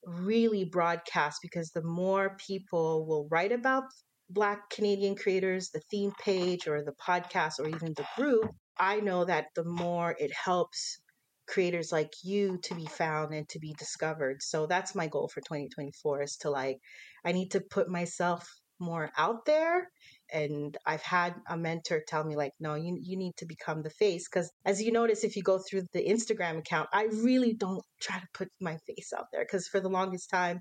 really 0.06 0.66
broadcast 0.66 1.40
because 1.42 1.72
the 1.72 1.84
more 1.84 2.38
people 2.46 3.06
will 3.08 3.28
write 3.32 3.52
about 3.52 3.84
Black 4.30 4.70
Canadian 4.70 5.16
creators, 5.16 5.70
the 5.70 5.82
theme 5.92 6.12
page 6.24 6.68
or 6.68 6.84
the 6.84 6.94
podcast 6.94 7.60
or 7.60 7.68
even 7.68 7.94
the 7.96 8.08
group, 8.16 8.52
I 8.78 9.00
know 9.00 9.26
that 9.26 9.48
the 9.56 9.64
more 9.64 10.16
it 10.20 10.32
helps 10.34 11.00
creators 11.48 11.92
like 11.92 12.12
you 12.24 12.60
to 12.64 12.76
be 12.76 12.86
found 12.86 13.34
and 13.34 13.48
to 13.50 13.60
be 13.60 13.74
discovered. 13.78 14.42
So 14.42 14.66
that's 14.66 14.96
my 14.96 15.08
goal 15.08 15.28
for 15.28 15.42
2024 15.42 16.24
is 16.24 16.38
to 16.38 16.50
like 16.50 16.80
I 17.24 17.32
need 17.32 17.52
to 17.52 17.62
put 17.62 17.88
myself 17.88 18.48
more 18.80 19.10
out 19.18 19.46
there 19.46 19.90
and 20.32 20.78
i've 20.86 21.02
had 21.02 21.36
a 21.50 21.58
mentor 21.58 22.02
tell 22.08 22.24
me 22.24 22.36
like 22.36 22.52
no 22.60 22.76
you, 22.76 22.98
you 23.02 23.18
need 23.18 23.36
to 23.38 23.46
become 23.46 23.82
the 23.82 23.90
face 23.90 24.28
because 24.28 24.52
as 24.66 24.82
you 24.82 24.92
notice 24.92 25.24
if 25.24 25.36
you 25.36 25.44
go 25.44 25.60
through 25.60 25.84
the 25.94 26.06
instagram 26.08 26.60
account 26.60 26.90
i 26.94 27.04
really 27.24 27.54
don't 27.54 27.84
try 28.02 28.18
to 28.18 28.28
put 28.34 28.48
my 28.60 28.78
face 28.88 29.14
out 29.18 29.26
there 29.32 29.44
because 29.44 29.68
for 29.68 29.80
the 29.80 29.90
longest 29.90 30.30
time 30.30 30.60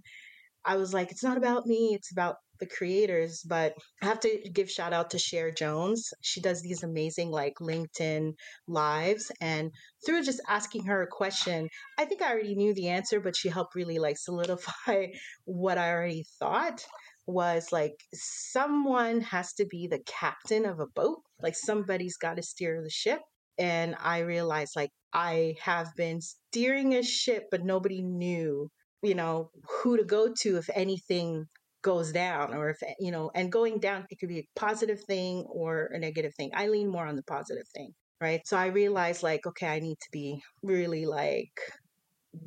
i 0.65 0.77
was 0.77 0.93
like 0.93 1.11
it's 1.11 1.25
not 1.25 1.39
about 1.39 1.67
me 1.67 1.93
it's 1.95 2.13
about 2.13 2.37
the 2.61 2.67
creators 2.67 3.43
but 3.49 3.75
i 4.03 4.07
have 4.07 4.21
to 4.21 4.39
give 4.53 4.71
shout 4.71 4.93
out 4.93 5.11
to 5.11 5.19
Cher 5.19 5.51
Jones. 5.51 6.13
She 6.21 6.41
does 6.41 6.63
these 6.63 6.85
amazing 6.85 7.31
like 7.31 7.55
linkedin 7.61 8.35
lives 8.69 9.33
and 9.41 9.73
through 10.07 10.23
just 10.23 10.41
asking 10.49 10.85
her 10.87 11.03
a 11.03 11.09
question 11.09 11.69
i 11.99 12.05
think 12.05 12.23
i 12.23 12.31
already 12.31 12.55
knew 12.55 12.73
the 12.75 12.91
answer 12.91 13.19
but 13.21 13.37
she 13.37 13.49
helped 13.49 13.75
really 13.75 13.99
like 13.99 14.17
solidify 14.19 15.07
what 15.47 15.79
i 15.79 15.91
already 15.91 16.25
thought 16.39 16.85
was 17.27 17.73
like 17.73 17.95
someone 18.13 19.21
has 19.23 19.53
to 19.55 19.67
be 19.67 19.87
the 19.87 20.03
captain 20.07 20.67
of 20.67 20.81
a 20.81 20.87
boat, 20.87 21.21
like 21.41 21.55
somebody's 21.57 22.17
got 22.17 22.37
to 22.37 22.43
steer 22.43 22.83
the 22.83 22.91
ship. 22.91 23.21
And 23.59 23.95
I 24.01 24.21
realized 24.21 24.73
like 24.77 24.91
I 25.13 25.55
have 25.63 25.89
been 25.97 26.21
steering 26.21 26.95
a 26.95 27.03
ship, 27.03 27.45
but 27.51 27.65
nobody 27.65 28.03
knew, 28.03 28.69
you 29.03 29.15
know, 29.15 29.51
who 29.69 29.97
to 29.97 30.05
go 30.05 30.33
to 30.41 30.57
if 30.57 30.69
anything 30.75 31.47
goes 31.83 32.13
down 32.13 32.55
or 32.55 32.71
if, 32.71 32.79
you 32.99 33.13
know, 33.13 33.31
and 33.35 33.53
going 33.53 33.79
down, 33.79 34.07
it 34.11 34.19
could 34.19 34.29
be 34.29 34.41
a 34.41 34.49
positive 34.59 35.01
thing 35.07 35.45
or 35.49 35.91
a 35.93 35.99
negative 35.99 36.33
thing. 36.37 36.51
I 36.55 36.69
lean 36.69 36.91
more 36.91 37.07
on 37.07 37.17
the 37.17 37.23
positive 37.23 37.69
thing, 37.75 37.93
right? 38.21 38.41
So 38.47 38.57
I 38.57 38.67
realized 38.67 39.23
like, 39.23 39.47
okay, 39.47 39.69
I 39.69 39.81
need 39.81 39.97
to 40.01 40.09
be 40.11 40.41
really 40.63 41.07
like 41.07 41.53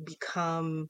become 0.04 0.88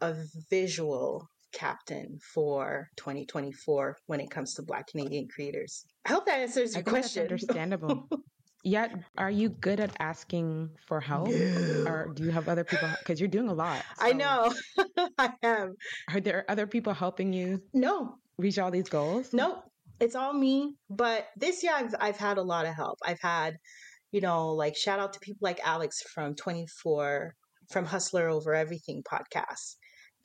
a 0.00 0.14
visual 0.50 1.26
captain 1.56 2.18
for 2.34 2.88
2024 2.96 3.96
when 4.06 4.20
it 4.20 4.30
comes 4.30 4.54
to 4.54 4.62
Black 4.62 4.86
Canadian 4.88 5.26
creators. 5.26 5.84
I 6.04 6.10
hope 6.10 6.26
that 6.26 6.40
answers 6.40 6.74
your 6.74 6.84
question. 6.84 7.22
understandable. 7.22 8.08
Yet, 8.62 8.92
are 9.16 9.30
you 9.30 9.48
good 9.48 9.78
at 9.78 9.96
asking 10.00 10.70
for 10.86 11.00
help, 11.00 11.28
no. 11.28 11.84
or 11.86 12.12
do 12.14 12.24
you 12.24 12.30
have 12.30 12.48
other 12.48 12.64
people? 12.64 12.88
Because 12.98 13.20
you're 13.20 13.28
doing 13.28 13.48
a 13.48 13.54
lot. 13.54 13.80
So. 14.00 14.06
I 14.06 14.12
know, 14.12 14.52
I 15.18 15.30
am. 15.44 15.76
Are 16.12 16.20
there 16.20 16.44
other 16.48 16.66
people 16.66 16.92
helping 16.92 17.32
you? 17.32 17.62
No. 17.72 18.16
Reach 18.38 18.58
all 18.58 18.72
these 18.72 18.88
goals? 18.88 19.32
Nope. 19.32 19.62
It's 20.00 20.16
all 20.16 20.32
me. 20.32 20.74
But 20.90 21.28
this 21.36 21.62
year, 21.62 21.72
I've 21.76 21.94
I've 22.00 22.16
had 22.16 22.38
a 22.38 22.42
lot 22.42 22.66
of 22.66 22.74
help. 22.74 22.98
I've 23.04 23.20
had, 23.20 23.56
you 24.10 24.20
know, 24.20 24.48
like 24.48 24.76
shout 24.76 24.98
out 24.98 25.12
to 25.12 25.20
people 25.20 25.40
like 25.42 25.60
Alex 25.64 26.02
from 26.02 26.34
24 26.34 27.34
from 27.70 27.84
Hustler 27.84 28.28
Over 28.28 28.52
Everything 28.52 29.02
podcast 29.10 29.76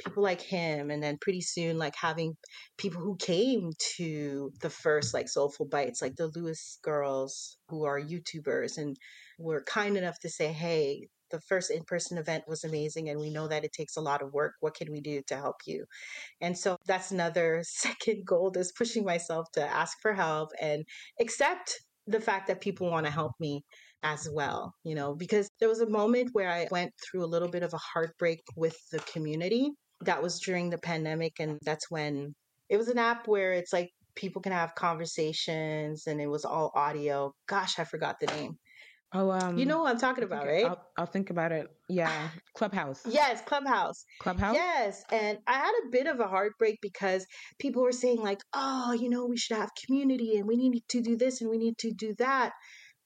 people 0.03 0.23
like 0.23 0.41
him 0.41 0.89
and 0.89 1.01
then 1.01 1.17
pretty 1.19 1.41
soon 1.41 1.77
like 1.77 1.95
having 1.95 2.35
people 2.77 3.01
who 3.01 3.15
came 3.17 3.71
to 3.97 4.51
the 4.61 4.69
first 4.69 5.13
like 5.13 5.29
soulful 5.29 5.65
bites 5.65 6.01
like 6.01 6.15
the 6.15 6.31
lewis 6.35 6.77
girls 6.83 7.57
who 7.69 7.85
are 7.85 7.99
youtubers 7.99 8.77
and 8.77 8.97
were 9.37 9.63
kind 9.63 9.97
enough 9.97 10.19
to 10.19 10.29
say 10.29 10.51
hey 10.51 11.07
the 11.31 11.41
first 11.41 11.71
in-person 11.71 12.17
event 12.17 12.43
was 12.47 12.63
amazing 12.63 13.09
and 13.09 13.19
we 13.19 13.29
know 13.29 13.47
that 13.47 13.63
it 13.63 13.71
takes 13.71 13.95
a 13.95 14.01
lot 14.01 14.21
of 14.21 14.33
work 14.33 14.53
what 14.59 14.75
can 14.75 14.91
we 14.91 14.99
do 15.01 15.21
to 15.27 15.35
help 15.35 15.55
you 15.65 15.85
and 16.41 16.57
so 16.57 16.75
that's 16.85 17.11
another 17.11 17.61
second 17.65 18.25
goal 18.25 18.51
is 18.55 18.71
pushing 18.71 19.05
myself 19.05 19.47
to 19.53 19.63
ask 19.63 19.97
for 20.01 20.13
help 20.13 20.49
and 20.59 20.83
accept 21.19 21.81
the 22.07 22.19
fact 22.19 22.47
that 22.47 22.61
people 22.61 22.89
want 22.89 23.05
to 23.05 23.11
help 23.11 23.33
me 23.39 23.63
as 24.03 24.27
well, 24.31 24.73
you 24.83 24.95
know, 24.95 25.13
because 25.13 25.49
there 25.59 25.69
was 25.69 25.81
a 25.81 25.89
moment 25.89 26.29
where 26.33 26.49
I 26.49 26.67
went 26.71 26.91
through 26.99 27.23
a 27.23 27.27
little 27.27 27.49
bit 27.49 27.63
of 27.63 27.73
a 27.73 27.77
heartbreak 27.77 28.41
with 28.55 28.75
the 28.91 28.99
community. 28.99 29.69
That 30.03 30.21
was 30.21 30.39
during 30.39 30.69
the 30.69 30.77
pandemic. 30.77 31.39
And 31.39 31.59
that's 31.63 31.89
when 31.89 32.33
it 32.69 32.77
was 32.77 32.87
an 32.87 32.97
app 32.97 33.27
where 33.27 33.53
it's 33.53 33.73
like 33.73 33.89
people 34.15 34.41
can 34.41 34.51
have 34.51 34.75
conversations 34.75 36.07
and 36.07 36.21
it 36.21 36.27
was 36.27 36.45
all 36.45 36.71
audio. 36.75 37.33
Gosh, 37.47 37.79
I 37.79 37.83
forgot 37.83 38.17
the 38.19 38.27
name. 38.27 38.57
Oh, 39.13 39.29
um, 39.29 39.57
You 39.57 39.65
know 39.65 39.81
what 39.81 39.91
I'm 39.91 39.99
talking 39.99 40.23
about, 40.23 40.47
right? 40.47 40.65
I'll, 40.65 40.81
I'll 40.97 41.05
think 41.05 41.31
about 41.31 41.51
it. 41.51 41.67
Yeah, 41.89 42.29
Clubhouse. 42.55 43.01
Yes, 43.05 43.41
Clubhouse. 43.41 44.05
Clubhouse. 44.19 44.55
Yes, 44.55 45.03
and 45.11 45.37
I 45.47 45.53
had 45.53 45.73
a 45.85 45.89
bit 45.89 46.07
of 46.07 46.21
a 46.21 46.27
heartbreak 46.27 46.79
because 46.81 47.25
people 47.59 47.83
were 47.83 47.91
saying 47.91 48.21
like, 48.21 48.39
"Oh, 48.53 48.93
you 48.93 49.09
know, 49.09 49.25
we 49.25 49.37
should 49.37 49.57
have 49.57 49.69
community 49.85 50.37
and 50.37 50.47
we 50.47 50.55
need 50.55 50.83
to 50.89 51.01
do 51.01 51.17
this 51.17 51.41
and 51.41 51.49
we 51.49 51.57
need 51.57 51.77
to 51.79 51.91
do 51.91 52.15
that." 52.19 52.53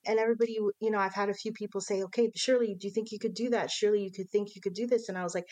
And 0.06 0.20
everybody, 0.20 0.60
you 0.80 0.92
know, 0.92 1.00
I've 1.00 1.16
had 1.16 1.30
a 1.30 1.34
few 1.34 1.52
people 1.54 1.82
say, 1.82 2.04
"Okay, 2.04 2.30
Sherley, 2.38 2.78
do 2.78 2.88
you 2.88 2.94
think 2.94 3.12
you 3.12 3.18
could 3.18 3.34
do 3.34 3.50
that? 3.50 3.72
Surely 3.72 4.04
you 4.04 4.12
could 4.12 4.30
think 4.30 4.50
you 4.54 4.62
could 4.62 4.76
do 4.76 4.86
this." 4.86 5.10
And 5.10 5.18
I 5.18 5.24
was 5.24 5.34
like, 5.34 5.46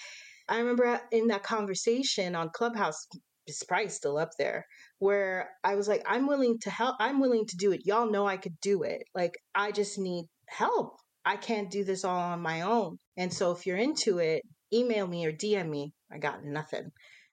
I 0.49 0.59
remember 0.59 0.85
uh, 0.85 0.99
in 1.11 1.27
that 1.27 1.43
conversation 1.43 2.35
on 2.35 2.49
Clubhouse, 2.53 3.07
it's 3.47 3.63
probably 3.63 3.89
still 3.89 4.17
up 4.17 4.31
there, 4.37 4.65
where 4.99 5.49
I 5.63 5.75
was 5.75 5.87
like, 5.87 6.03
"I'm 6.07 6.27
willing 6.27 6.59
to 6.61 6.69
help. 6.69 6.95
I'm 6.99 7.19
willing 7.19 7.45
to 7.47 7.57
do 7.57 7.71
it. 7.71 7.81
Y'all 7.85 8.11
know 8.11 8.27
I 8.27 8.37
could 8.37 8.59
do 8.61 8.83
it. 8.83 9.03
Like, 9.15 9.33
I 9.55 9.71
just 9.71 9.97
need 9.99 10.25
help. 10.47 10.97
I 11.25 11.37
can't 11.37 11.71
do 11.71 11.83
this 11.83 12.03
all 12.05 12.19
on 12.19 12.41
my 12.41 12.61
own. 12.61 12.97
And 13.17 13.33
so 13.33 13.51
if 13.51 13.65
you're 13.65 13.77
into 13.77 14.19
it, 14.19 14.43
email 14.73 15.07
me 15.07 15.25
or 15.25 15.31
DM 15.31 15.69
me. 15.69 15.93
I 16.11 16.17
got 16.19 16.43
nothing. 16.43 16.91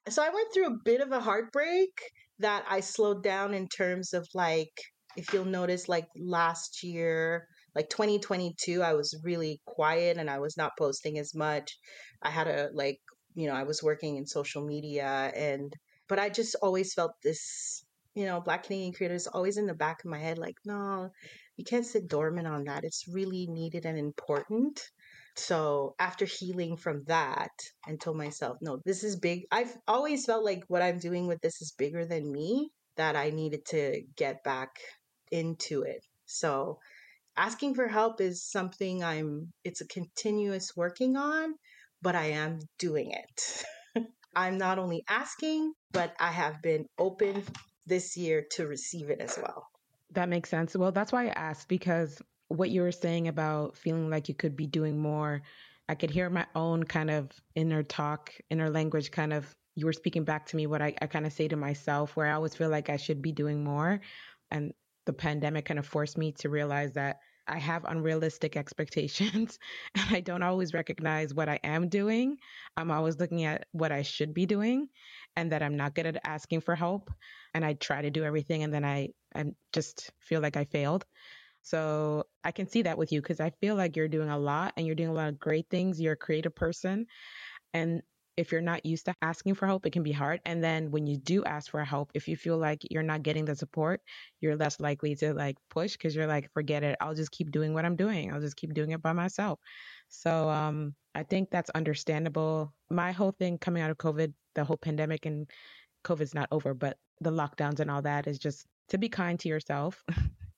So 0.09 0.23
I 0.23 0.29
went 0.29 0.53
through 0.53 0.67
a 0.67 0.77
bit 0.85 1.01
of 1.01 1.11
a 1.11 1.19
heartbreak 1.19 1.91
that 2.39 2.65
I 2.69 2.79
slowed 2.81 3.23
down 3.23 3.53
in 3.53 3.67
terms 3.67 4.13
of 4.13 4.27
like, 4.33 4.71
if 5.17 5.33
you'll 5.33 5.45
notice, 5.45 5.89
like 5.89 6.07
last 6.17 6.83
year, 6.83 7.47
like 7.75 7.89
2022, 7.89 8.81
I 8.81 8.93
was 8.93 9.19
really 9.23 9.61
quiet 9.65 10.17
and 10.17 10.29
I 10.29 10.39
was 10.39 10.57
not 10.57 10.77
posting 10.77 11.17
as 11.17 11.33
much. 11.33 11.77
I 12.21 12.29
had 12.29 12.47
a 12.47 12.69
like, 12.73 12.99
you 13.33 13.47
know, 13.47 13.55
I 13.55 13.63
was 13.63 13.81
working 13.81 14.17
in 14.17 14.25
social 14.25 14.65
media 14.65 15.31
and, 15.35 15.73
but 16.09 16.19
I 16.19 16.29
just 16.29 16.55
always 16.61 16.93
felt 16.93 17.13
this, 17.23 17.83
you 18.13 18.25
know, 18.25 18.41
Black 18.41 18.63
Canadian 18.63 18.93
creators 18.93 19.27
always 19.27 19.57
in 19.57 19.67
the 19.67 19.73
back 19.73 20.03
of 20.03 20.11
my 20.11 20.19
head, 20.19 20.37
like, 20.37 20.55
no, 20.65 21.09
you 21.55 21.63
can't 21.63 21.85
sit 21.85 22.09
dormant 22.09 22.47
on 22.47 22.65
that. 22.65 22.83
It's 22.83 23.05
really 23.07 23.47
needed 23.49 23.85
and 23.85 23.97
important. 23.97 24.81
So 25.37 25.95
after 25.97 26.25
healing 26.25 26.75
from 26.75 27.03
that 27.07 27.51
and 27.87 28.01
told 28.01 28.17
myself, 28.17 28.57
no, 28.61 28.79
this 28.83 29.03
is 29.03 29.15
big. 29.15 29.43
I've 29.49 29.73
always 29.87 30.25
felt 30.25 30.43
like 30.43 30.63
what 30.67 30.81
I'm 30.81 30.99
doing 30.99 31.27
with 31.27 31.39
this 31.41 31.61
is 31.61 31.73
bigger 31.77 32.05
than 32.05 32.29
me, 32.29 32.71
that 32.97 33.15
I 33.15 33.29
needed 33.29 33.65
to 33.67 34.01
get 34.17 34.43
back 34.43 34.71
into 35.31 35.83
it. 35.83 36.03
So 36.25 36.79
asking 37.37 37.75
for 37.75 37.87
help 37.87 38.21
is 38.21 38.43
something 38.43 39.03
I'm, 39.03 39.51
it's 39.63 39.81
a 39.81 39.87
continuous 39.87 40.75
working 40.75 41.17
on, 41.17 41.55
but 42.01 42.15
I 42.15 42.31
am 42.31 42.59
doing 42.79 43.11
it. 43.11 43.63
I'm 44.35 44.57
not 44.57 44.79
only 44.79 45.03
asking, 45.09 45.73
but 45.91 46.13
I 46.19 46.31
have 46.31 46.61
been 46.61 46.85
open 46.97 47.43
this 47.85 48.15
year 48.15 48.45
to 48.51 48.67
receive 48.67 49.09
it 49.09 49.19
as 49.19 49.37
well. 49.41 49.67
That 50.11 50.29
makes 50.29 50.49
sense. 50.49 50.75
Well, 50.75 50.91
that's 50.91 51.11
why 51.11 51.27
I 51.27 51.31
asked 51.31 51.67
because 51.67 52.21
what 52.47 52.69
you 52.69 52.81
were 52.81 52.91
saying 52.91 53.27
about 53.27 53.77
feeling 53.77 54.09
like 54.09 54.27
you 54.27 54.35
could 54.35 54.55
be 54.55 54.67
doing 54.67 54.99
more, 54.99 55.41
I 55.87 55.95
could 55.95 56.09
hear 56.09 56.29
my 56.29 56.45
own 56.55 56.83
kind 56.83 57.09
of 57.09 57.29
inner 57.55 57.83
talk, 57.83 58.33
inner 58.49 58.69
language 58.69 59.11
kind 59.11 59.33
of. 59.33 59.53
You 59.75 59.85
were 59.85 59.93
speaking 59.93 60.25
back 60.25 60.47
to 60.47 60.57
me 60.57 60.67
what 60.67 60.81
I, 60.81 60.93
I 61.01 61.07
kind 61.07 61.25
of 61.25 61.31
say 61.31 61.47
to 61.47 61.55
myself, 61.55 62.15
where 62.17 62.27
I 62.27 62.33
always 62.33 62.53
feel 62.53 62.69
like 62.69 62.89
I 62.89 62.97
should 62.97 63.21
be 63.21 63.31
doing 63.31 63.63
more. 63.63 64.01
And 64.51 64.73
the 65.05 65.13
pandemic 65.13 65.65
kind 65.65 65.79
of 65.79 65.85
forced 65.85 66.17
me 66.17 66.31
to 66.33 66.49
realize 66.49 66.93
that 66.93 67.19
I 67.47 67.57
have 67.59 67.85
unrealistic 67.85 68.55
expectations 68.57 69.59
and 69.95 70.15
I 70.15 70.21
don't 70.21 70.43
always 70.43 70.73
recognize 70.73 71.33
what 71.33 71.49
I 71.49 71.59
am 71.63 71.89
doing. 71.89 72.37
I'm 72.77 72.91
always 72.91 73.19
looking 73.19 73.43
at 73.43 73.65
what 73.71 73.91
I 73.91 74.03
should 74.03 74.33
be 74.33 74.45
doing 74.45 74.87
and 75.35 75.51
that 75.51 75.63
I'm 75.63 75.75
not 75.75 75.95
good 75.95 76.05
at 76.05 76.21
asking 76.23 76.61
for 76.61 76.75
help. 76.75 77.11
And 77.53 77.65
I 77.65 77.73
try 77.73 78.01
to 78.01 78.11
do 78.11 78.23
everything 78.23 78.63
and 78.63 78.73
then 78.73 78.85
I, 78.85 79.09
I 79.35 79.45
just 79.73 80.11
feel 80.19 80.41
like 80.41 80.57
I 80.57 80.65
failed. 80.65 81.05
So 81.63 82.25
I 82.43 82.51
can 82.51 82.67
see 82.67 82.83
that 82.83 82.97
with 82.97 83.11
you 83.11 83.21
because 83.21 83.39
I 83.39 83.51
feel 83.61 83.75
like 83.75 83.95
you're 83.95 84.07
doing 84.07 84.29
a 84.29 84.37
lot 84.37 84.73
and 84.77 84.85
you're 84.85 84.95
doing 84.95 85.09
a 85.09 85.13
lot 85.13 85.29
of 85.29 85.39
great 85.39 85.67
things. 85.69 86.01
You're 86.01 86.13
a 86.13 86.17
creative 86.17 86.55
person. 86.55 87.05
And 87.73 88.01
if 88.41 88.51
you're 88.51 88.59
not 88.59 88.83
used 88.87 89.05
to 89.05 89.13
asking 89.21 89.53
for 89.53 89.67
help, 89.67 89.85
it 89.85 89.91
can 89.91 90.01
be 90.01 90.11
hard. 90.11 90.41
And 90.45 90.63
then 90.63 90.89
when 90.89 91.05
you 91.05 91.15
do 91.15 91.43
ask 91.43 91.69
for 91.69 91.85
help, 91.85 92.09
if 92.15 92.27
you 92.27 92.35
feel 92.35 92.57
like 92.57 92.81
you're 92.89 93.03
not 93.03 93.21
getting 93.21 93.45
the 93.45 93.55
support, 93.55 94.01
you're 94.39 94.55
less 94.55 94.79
likely 94.79 95.15
to 95.17 95.35
like 95.35 95.57
push 95.69 95.91
because 95.91 96.15
you're 96.15 96.25
like, 96.25 96.51
forget 96.51 96.83
it. 96.83 96.97
I'll 96.99 97.13
just 97.13 97.29
keep 97.29 97.51
doing 97.51 97.75
what 97.75 97.85
I'm 97.85 97.95
doing. 97.95 98.33
I'll 98.33 98.41
just 98.41 98.55
keep 98.55 98.73
doing 98.73 98.91
it 98.91 99.01
by 99.03 99.13
myself. 99.13 99.59
So 100.09 100.49
um, 100.49 100.95
I 101.13 101.21
think 101.21 101.51
that's 101.51 101.69
understandable. 101.69 102.73
My 102.89 103.11
whole 103.11 103.31
thing 103.31 103.59
coming 103.59 103.83
out 103.83 103.91
of 103.91 103.97
COVID, 103.99 104.33
the 104.55 104.63
whole 104.63 104.77
pandemic 104.77 105.27
and 105.27 105.47
COVID's 106.03 106.33
not 106.33 106.47
over, 106.51 106.73
but 106.73 106.97
the 107.19 107.31
lockdowns 107.31 107.79
and 107.79 107.91
all 107.91 108.01
that 108.01 108.25
is 108.25 108.39
just 108.39 108.65
to 108.89 108.97
be 108.97 109.07
kind 109.07 109.39
to 109.41 109.49
yourself. 109.49 110.03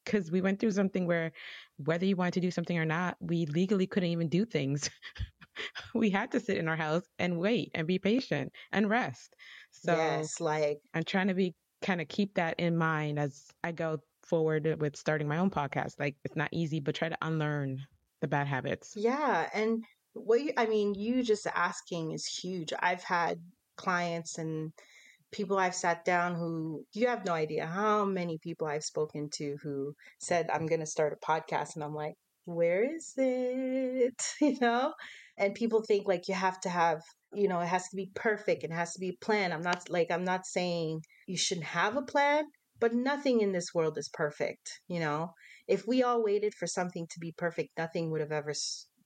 Because 0.06 0.30
we 0.32 0.42
went 0.42 0.60
through 0.60 0.72
something 0.72 1.08
where, 1.08 1.32
whether 1.78 2.06
you 2.06 2.18
wanted 2.18 2.34
to 2.34 2.42
do 2.42 2.52
something 2.52 2.78
or 2.78 2.84
not, 2.84 3.16
we 3.22 3.46
legally 3.46 3.88
couldn't 3.88 4.10
even 4.10 4.28
do 4.28 4.44
things. 4.44 4.90
we 5.94 6.10
had 6.10 6.32
to 6.32 6.40
sit 6.40 6.58
in 6.58 6.68
our 6.68 6.76
house 6.76 7.04
and 7.20 7.40
wait 7.40 7.72
and 7.74 7.88
be 7.88 8.00
patient 8.00 8.52
and 8.72 8.90
rest. 8.90 9.36
So 9.72 9.96
yes, 9.96 10.40
like 10.40 10.80
I'm 10.94 11.04
trying 11.04 11.28
to 11.28 11.34
be 11.34 11.56
kind 11.82 12.02
of 12.02 12.08
keep 12.08 12.36
that 12.36 12.60
in 12.60 12.78
mind 12.78 13.20
as 13.20 13.48
I 13.64 13.72
go 13.72 14.00
forward 14.24 14.80
with 14.80 14.96
starting 14.96 15.28
my 15.28 15.38
own 15.38 15.50
podcast. 15.50 16.00
Like 16.00 16.16
it's 16.24 16.36
not 16.36 16.50
easy, 16.52 16.80
but 16.80 16.96
try 16.96 17.10
to 17.10 17.18
unlearn 17.22 17.80
the 18.22 18.28
bad 18.28 18.48
habits. 18.48 18.94
Yeah, 18.96 19.50
and 19.54 19.84
what 20.14 20.42
you, 20.42 20.54
I 20.58 20.66
mean, 20.66 20.94
you 20.96 21.24
just 21.24 21.48
asking 21.54 22.12
is 22.12 22.26
huge. 22.26 22.74
I've 22.80 23.04
had 23.04 23.40
clients 23.76 24.38
and 24.38 24.72
people 25.32 25.58
I've 25.58 25.76
sat 25.76 26.06
down 26.06 26.36
who 26.36 26.86
you 26.94 27.08
have 27.08 27.26
no 27.26 27.34
idea 27.34 27.66
how 27.66 28.06
many 28.06 28.38
people 28.38 28.68
I've 28.68 28.84
spoken 28.84 29.30
to 29.34 29.58
who 29.62 29.96
said 30.20 30.50
I'm 30.54 30.68
going 30.68 30.80
to 30.80 30.86
start 30.86 31.18
a 31.20 31.26
podcast 31.26 31.76
and 31.76 31.84
I'm 31.84 31.96
like, 31.96 32.14
where 32.46 32.84
is 32.96 33.14
it? 33.18 34.22
You 34.42 34.58
know? 34.60 34.94
And 35.38 35.56
people 35.56 35.84
think 35.84 36.08
like 36.08 36.28
you 36.28 36.36
have 36.36 36.60
to 36.62 36.70
have, 36.70 37.02
you 37.34 37.48
know, 37.48 37.60
it 37.60 37.68
has 37.68 37.88
to 37.90 37.96
be 37.96 38.12
perfect, 38.14 38.64
it 38.64 38.72
has 38.72 38.94
to 38.94 39.00
be 39.00 39.18
planned. 39.22 39.54
I'm 39.54 39.64
not 39.64 39.90
like 39.90 40.12
I'm 40.12 40.24
not 40.24 40.46
saying 40.46 41.02
you 41.28 41.38
shouldn't 41.38 41.68
have 41.68 41.98
a 41.98 42.04
plan, 42.04 42.46
but 42.80 42.94
nothing 42.94 43.42
in 43.42 43.52
this 43.52 43.74
world 43.74 43.98
is 43.98 44.10
perfect, 44.14 44.80
you 44.88 45.00
know? 45.00 45.34
If 45.68 45.88
we 45.88 46.04
all 46.04 46.24
waited 46.24 46.54
for 46.54 46.68
something 46.68 47.08
to 47.12 47.20
be 47.20 47.34
perfect, 47.38 47.70
nothing 47.78 48.12
would 48.12 48.22
have 48.22 48.32
ever 48.32 48.54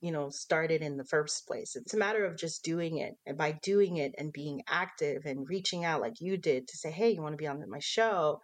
you 0.01 0.11
know 0.11 0.29
started 0.29 0.81
in 0.81 0.97
the 0.97 1.05
first 1.05 1.47
place 1.47 1.75
it's 1.75 1.93
a 1.93 1.97
matter 1.97 2.23
of 2.23 2.37
just 2.37 2.63
doing 2.63 2.97
it 2.99 3.13
and 3.25 3.35
by 3.35 3.57
doing 3.63 3.97
it 3.97 4.13
and 4.17 4.31
being 4.31 4.61
active 4.67 5.25
and 5.25 5.49
reaching 5.49 5.83
out 5.85 6.01
like 6.01 6.13
you 6.19 6.37
did 6.37 6.67
to 6.67 6.77
say 6.77 6.91
hey 6.91 7.09
you 7.09 7.21
want 7.21 7.33
to 7.33 7.37
be 7.37 7.47
on 7.47 7.63
my 7.67 7.79
show 7.79 8.39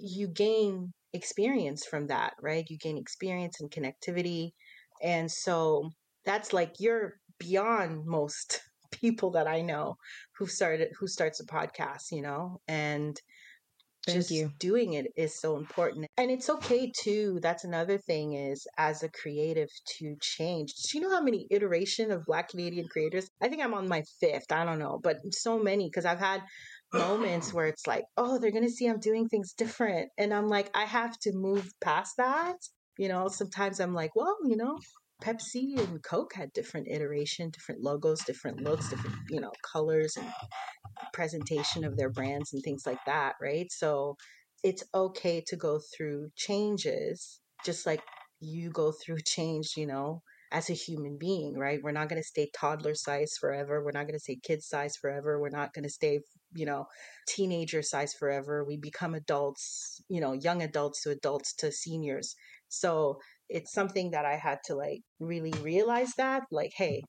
you 0.00 0.28
gain 0.28 0.92
experience 1.12 1.84
from 1.84 2.06
that 2.06 2.32
right 2.40 2.66
you 2.68 2.78
gain 2.78 2.98
experience 2.98 3.60
and 3.60 3.70
connectivity 3.70 4.52
and 5.02 5.30
so 5.30 5.90
that's 6.24 6.52
like 6.52 6.74
you're 6.78 7.14
beyond 7.38 8.06
most 8.06 8.60
people 8.92 9.30
that 9.30 9.46
i 9.46 9.60
know 9.60 9.96
who 10.38 10.46
started 10.46 10.88
who 10.98 11.06
starts 11.06 11.40
a 11.40 11.46
podcast 11.46 12.10
you 12.10 12.22
know 12.22 12.60
and 12.68 13.20
Thank 14.06 14.16
just 14.16 14.30
you. 14.30 14.50
doing 14.58 14.94
it 14.94 15.06
is 15.16 15.38
so 15.40 15.56
important 15.56 16.06
and 16.16 16.28
it's 16.28 16.50
okay 16.50 16.90
too 16.90 17.38
that's 17.40 17.62
another 17.62 17.98
thing 17.98 18.32
is 18.34 18.66
as 18.76 19.04
a 19.04 19.08
creative 19.08 19.68
to 19.98 20.16
change 20.20 20.74
do 20.74 20.98
you 20.98 21.04
know 21.04 21.14
how 21.14 21.22
many 21.22 21.46
iteration 21.50 22.10
of 22.10 22.24
black 22.26 22.48
canadian 22.48 22.88
creators 22.88 23.28
i 23.40 23.48
think 23.48 23.62
i'm 23.62 23.74
on 23.74 23.86
my 23.86 24.02
fifth 24.20 24.50
i 24.50 24.64
don't 24.64 24.80
know 24.80 24.98
but 25.04 25.18
so 25.30 25.56
many 25.56 25.88
because 25.88 26.04
i've 26.04 26.18
had 26.18 26.42
moments 26.92 27.52
where 27.52 27.66
it's 27.66 27.86
like 27.86 28.04
oh 28.16 28.38
they're 28.38 28.50
gonna 28.52 28.68
see 28.68 28.86
i'm 28.86 29.00
doing 29.00 29.28
things 29.28 29.52
different 29.54 30.10
and 30.18 30.32
i'm 30.32 30.48
like 30.48 30.70
i 30.74 30.84
have 30.84 31.18
to 31.18 31.32
move 31.32 31.70
past 31.80 32.14
that 32.18 32.56
you 32.98 33.08
know 33.08 33.28
sometimes 33.28 33.80
i'm 33.80 33.94
like 33.94 34.14
well 34.14 34.36
you 34.44 34.56
know 34.56 34.78
pepsi 35.22 35.78
and 35.78 36.02
coke 36.02 36.34
had 36.34 36.52
different 36.52 36.88
iteration 36.88 37.48
different 37.50 37.80
logos 37.80 38.24
different 38.24 38.60
looks 38.60 38.88
different 38.90 39.16
you 39.30 39.40
know 39.40 39.52
colors 39.72 40.16
and 40.16 40.26
presentation 41.12 41.84
of 41.84 41.96
their 41.96 42.10
brands 42.10 42.52
and 42.52 42.62
things 42.62 42.84
like 42.86 43.04
that, 43.06 43.34
right? 43.40 43.70
So 43.70 44.16
it's 44.62 44.84
okay 44.94 45.42
to 45.48 45.56
go 45.56 45.80
through 45.96 46.30
changes, 46.36 47.40
just 47.64 47.86
like 47.86 48.02
you 48.40 48.70
go 48.70 48.92
through 48.92 49.18
change, 49.26 49.74
you 49.76 49.86
know, 49.86 50.22
as 50.52 50.68
a 50.68 50.74
human 50.74 51.16
being, 51.18 51.58
right? 51.58 51.80
We're 51.82 51.92
not 51.92 52.08
going 52.08 52.20
to 52.20 52.26
stay 52.26 52.50
toddler 52.54 52.94
size 52.94 53.32
forever. 53.40 53.82
We're 53.82 53.92
not 53.92 54.06
going 54.06 54.14
to 54.14 54.20
stay 54.20 54.38
kid 54.42 54.62
size 54.62 54.96
forever. 54.96 55.40
We're 55.40 55.48
not 55.48 55.72
going 55.72 55.84
to 55.84 55.90
stay, 55.90 56.20
you 56.54 56.66
know, 56.66 56.86
teenager 57.26 57.82
size 57.82 58.12
forever. 58.12 58.62
We 58.62 58.76
become 58.76 59.14
adults, 59.14 60.02
you 60.08 60.20
know, 60.20 60.34
young 60.34 60.62
adults 60.62 61.02
to 61.02 61.10
adults 61.10 61.54
to 61.56 61.72
seniors. 61.72 62.34
So 62.68 63.18
it's 63.48 63.72
something 63.72 64.10
that 64.10 64.26
I 64.26 64.36
had 64.36 64.58
to 64.66 64.74
like 64.74 65.00
really 65.18 65.52
realize 65.62 66.12
that, 66.18 66.42
like, 66.50 66.72
hey, 66.76 67.02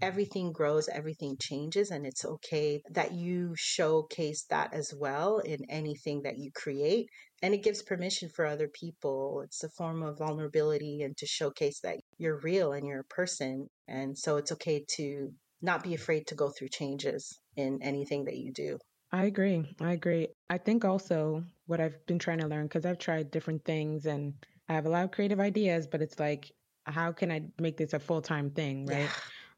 everything 0.00 0.52
grows, 0.52 0.88
everything 0.88 1.36
changes, 1.40 1.90
and 1.90 2.06
it's 2.06 2.24
okay 2.24 2.82
that 2.90 3.12
you 3.12 3.54
showcase 3.56 4.44
that 4.50 4.72
as 4.74 4.92
well 4.96 5.38
in 5.38 5.58
anything 5.68 6.22
that 6.22 6.38
you 6.38 6.50
create. 6.54 7.08
And 7.42 7.54
it 7.54 7.62
gives 7.62 7.82
permission 7.82 8.30
for 8.34 8.46
other 8.46 8.68
people. 8.68 9.42
It's 9.44 9.62
a 9.62 9.68
form 9.70 10.02
of 10.02 10.18
vulnerability 10.18 11.02
and 11.02 11.16
to 11.18 11.26
showcase 11.26 11.80
that 11.80 11.96
you're 12.18 12.40
real 12.40 12.72
and 12.72 12.86
you're 12.86 13.00
a 13.00 13.14
person. 13.14 13.68
And 13.88 14.16
so 14.16 14.36
it's 14.36 14.52
okay 14.52 14.84
to 14.96 15.32
not 15.62 15.82
be 15.82 15.94
afraid 15.94 16.26
to 16.28 16.34
go 16.34 16.50
through 16.50 16.68
changes 16.68 17.38
in 17.56 17.78
anything 17.82 18.24
that 18.24 18.36
you 18.36 18.52
do. 18.52 18.78
I 19.12 19.24
agree. 19.24 19.64
I 19.80 19.92
agree. 19.92 20.28
I 20.50 20.58
think 20.58 20.84
also 20.84 21.44
what 21.66 21.80
I've 21.80 22.04
been 22.06 22.18
trying 22.18 22.38
to 22.38 22.46
learn, 22.46 22.66
because 22.66 22.84
I've 22.84 22.98
tried 22.98 23.30
different 23.30 23.64
things 23.64 24.06
and 24.06 24.34
I 24.68 24.74
have 24.74 24.86
a 24.86 24.90
lot 24.90 25.04
of 25.04 25.10
creative 25.10 25.40
ideas, 25.40 25.86
but 25.86 26.02
it's 26.02 26.18
like, 26.18 26.50
how 26.84 27.12
can 27.12 27.30
I 27.30 27.42
make 27.58 27.76
this 27.76 27.92
a 27.92 27.98
full 27.98 28.20
time 28.20 28.50
thing, 28.50 28.86
right? 28.86 29.00
Yeah. 29.00 29.10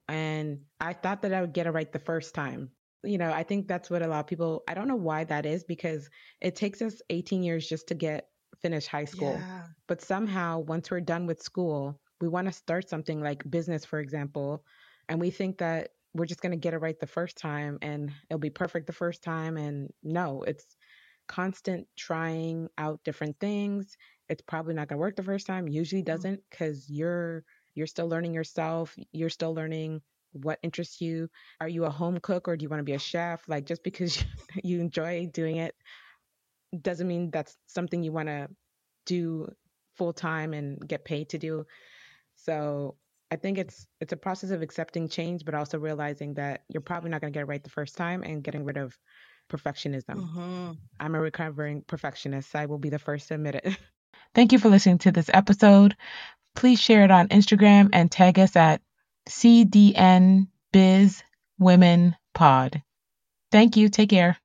And 0.09 0.61
I 0.81 0.93
thought 0.93 1.23
that 1.23 1.35
I 1.35 1.41
would 1.41 1.53
get 1.53 1.67
it 1.67 1.71
right 1.71 1.91
the 1.93 1.99
first 1.99 2.35
time. 2.35 2.71
You 3.05 3.19
know, 3.19 3.33
I 3.33 3.43
think 3.43 3.69
that's 3.69 3.91
what 3.91 4.03
a 4.03 4.09
lot 4.09 4.21
of 4.21 4.27
people, 4.27 4.65
I 4.67 4.75
don't 4.75 4.89
know 4.89 4.97
why 4.97 5.25
that 5.25 5.47
is 5.47 5.65
because 5.65 6.09
it 6.41 6.57
takes 6.57 6.83
us 6.83 7.01
18 7.11 7.43
years 7.43 7.69
just 7.69 7.89
to 7.89 7.95
get 7.95 8.29
finish 8.61 8.87
high 8.87 9.05
school. 9.05 9.35
Yeah. 9.39 9.63
But 9.87 10.01
somehow, 10.01 10.61
once 10.61 10.91
we're 10.91 11.01
done 11.01 11.27
with 11.27 11.43
school, 11.43 12.01
we 12.21 12.29
want 12.29 12.49
to 12.49 12.53
start 12.53 12.89
something 12.89 13.21
like 13.21 13.49
business, 13.49 13.85
for 13.85 14.01
example. 14.01 14.65
And 15.09 15.21
we 15.21 15.31
think 15.31 15.59
that 15.59 15.91
we're 16.15 16.27
just 16.27 16.41
going 16.41 16.53
to 16.53 16.59
get 16.59 16.75
it 16.75 16.79
right 16.79 16.99
the 16.99 17.07
first 17.07 17.39
time 17.39 17.79
and 17.83 18.11
it'll 18.29 18.41
be 18.41 18.51
perfect 18.51 18.87
the 18.87 18.93
first 18.93 19.23
time. 19.23 19.57
And 19.57 19.91
no, 20.03 20.43
it's 20.43 20.77
constant 21.29 21.87
trying 21.97 22.69
out 22.79 23.01
different 23.05 23.39
things. 23.39 23.97
It's 24.29 24.43
probably 24.43 24.75
not 24.75 24.89
going 24.89 24.99
to 24.99 25.01
work 25.01 25.17
the 25.17 25.23
first 25.23 25.47
time. 25.47 25.69
Usually 25.69 26.03
mm-hmm. 26.03 26.13
doesn't 26.13 26.41
because 26.51 26.91
you're 26.91 27.45
you're 27.79 27.87
still 27.87 28.09
learning 28.09 28.35
yourself. 28.35 28.95
You're 29.13 29.31
still 29.31 29.55
learning 29.55 30.03
what 30.33 30.59
interests 30.63 31.01
you. 31.01 31.31
Are 31.61 31.69
you 31.69 31.85
a 31.85 31.91
home 31.91 32.19
cook 32.21 32.49
or 32.49 32.57
do 32.57 32.65
you 32.65 32.69
want 32.69 32.81
to 32.81 32.85
be 32.85 32.95
a 32.95 32.99
chef? 32.99 33.49
Like 33.49 33.67
just 33.67 33.85
because 33.85 34.23
you 34.65 34.81
enjoy 34.81 35.27
doing 35.33 35.57
it 35.57 35.75
doesn't 36.83 37.07
mean 37.07 37.31
that's 37.31 37.57
something 37.67 38.03
you 38.03 38.13
want 38.13 38.29
to 38.29 38.49
do 39.07 39.49
full 39.97 40.13
time 40.13 40.53
and 40.53 40.87
get 40.87 41.05
paid 41.05 41.31
to 41.31 41.39
do. 41.39 41.65
So 42.35 42.97
I 43.31 43.37
think 43.37 43.59
it's 43.59 43.87
it's 44.01 44.13
a 44.13 44.17
process 44.17 44.51
of 44.51 44.61
accepting 44.61 45.09
change, 45.09 45.45
but 45.45 45.55
also 45.55 45.79
realizing 45.79 46.35
that 46.35 46.65
you're 46.69 46.81
probably 46.81 47.11
not 47.11 47.21
going 47.21 47.33
to 47.33 47.37
get 47.37 47.43
it 47.43 47.49
right 47.49 47.63
the 47.63 47.71
first 47.71 47.97
time 47.97 48.23
and 48.25 48.43
getting 48.43 48.65
rid 48.65 48.77
of 48.77 48.99
perfectionism. 49.51 50.17
Mm-hmm. 50.17 50.73
I'm 50.99 51.15
a 51.15 51.21
recovering 51.21 51.83
perfectionist. 51.87 52.51
So 52.51 52.59
I 52.59 52.67
will 52.67 52.79
be 52.79 52.91
the 52.91 52.99
first 52.99 53.29
to 53.29 53.35
admit 53.35 53.55
it. 53.55 53.77
Thank 54.35 54.53
you 54.53 54.59
for 54.59 54.69
listening 54.69 54.99
to 54.99 55.13
this 55.13 55.31
episode. 55.33 55.97
Please 56.59 56.81
share 56.81 57.05
it 57.05 57.13
on 57.13 57.29
Instagram 57.29 57.91
and 57.93 58.11
tag 58.11 58.37
us 58.37 58.57
at 58.57 58.83
CDN 59.29 60.49
Biz 60.73 61.23
Women 61.57 62.17
Pod. 62.35 62.83
Thank 63.53 63.77
you. 63.77 63.89
Take 63.89 64.11
care. 64.11 64.37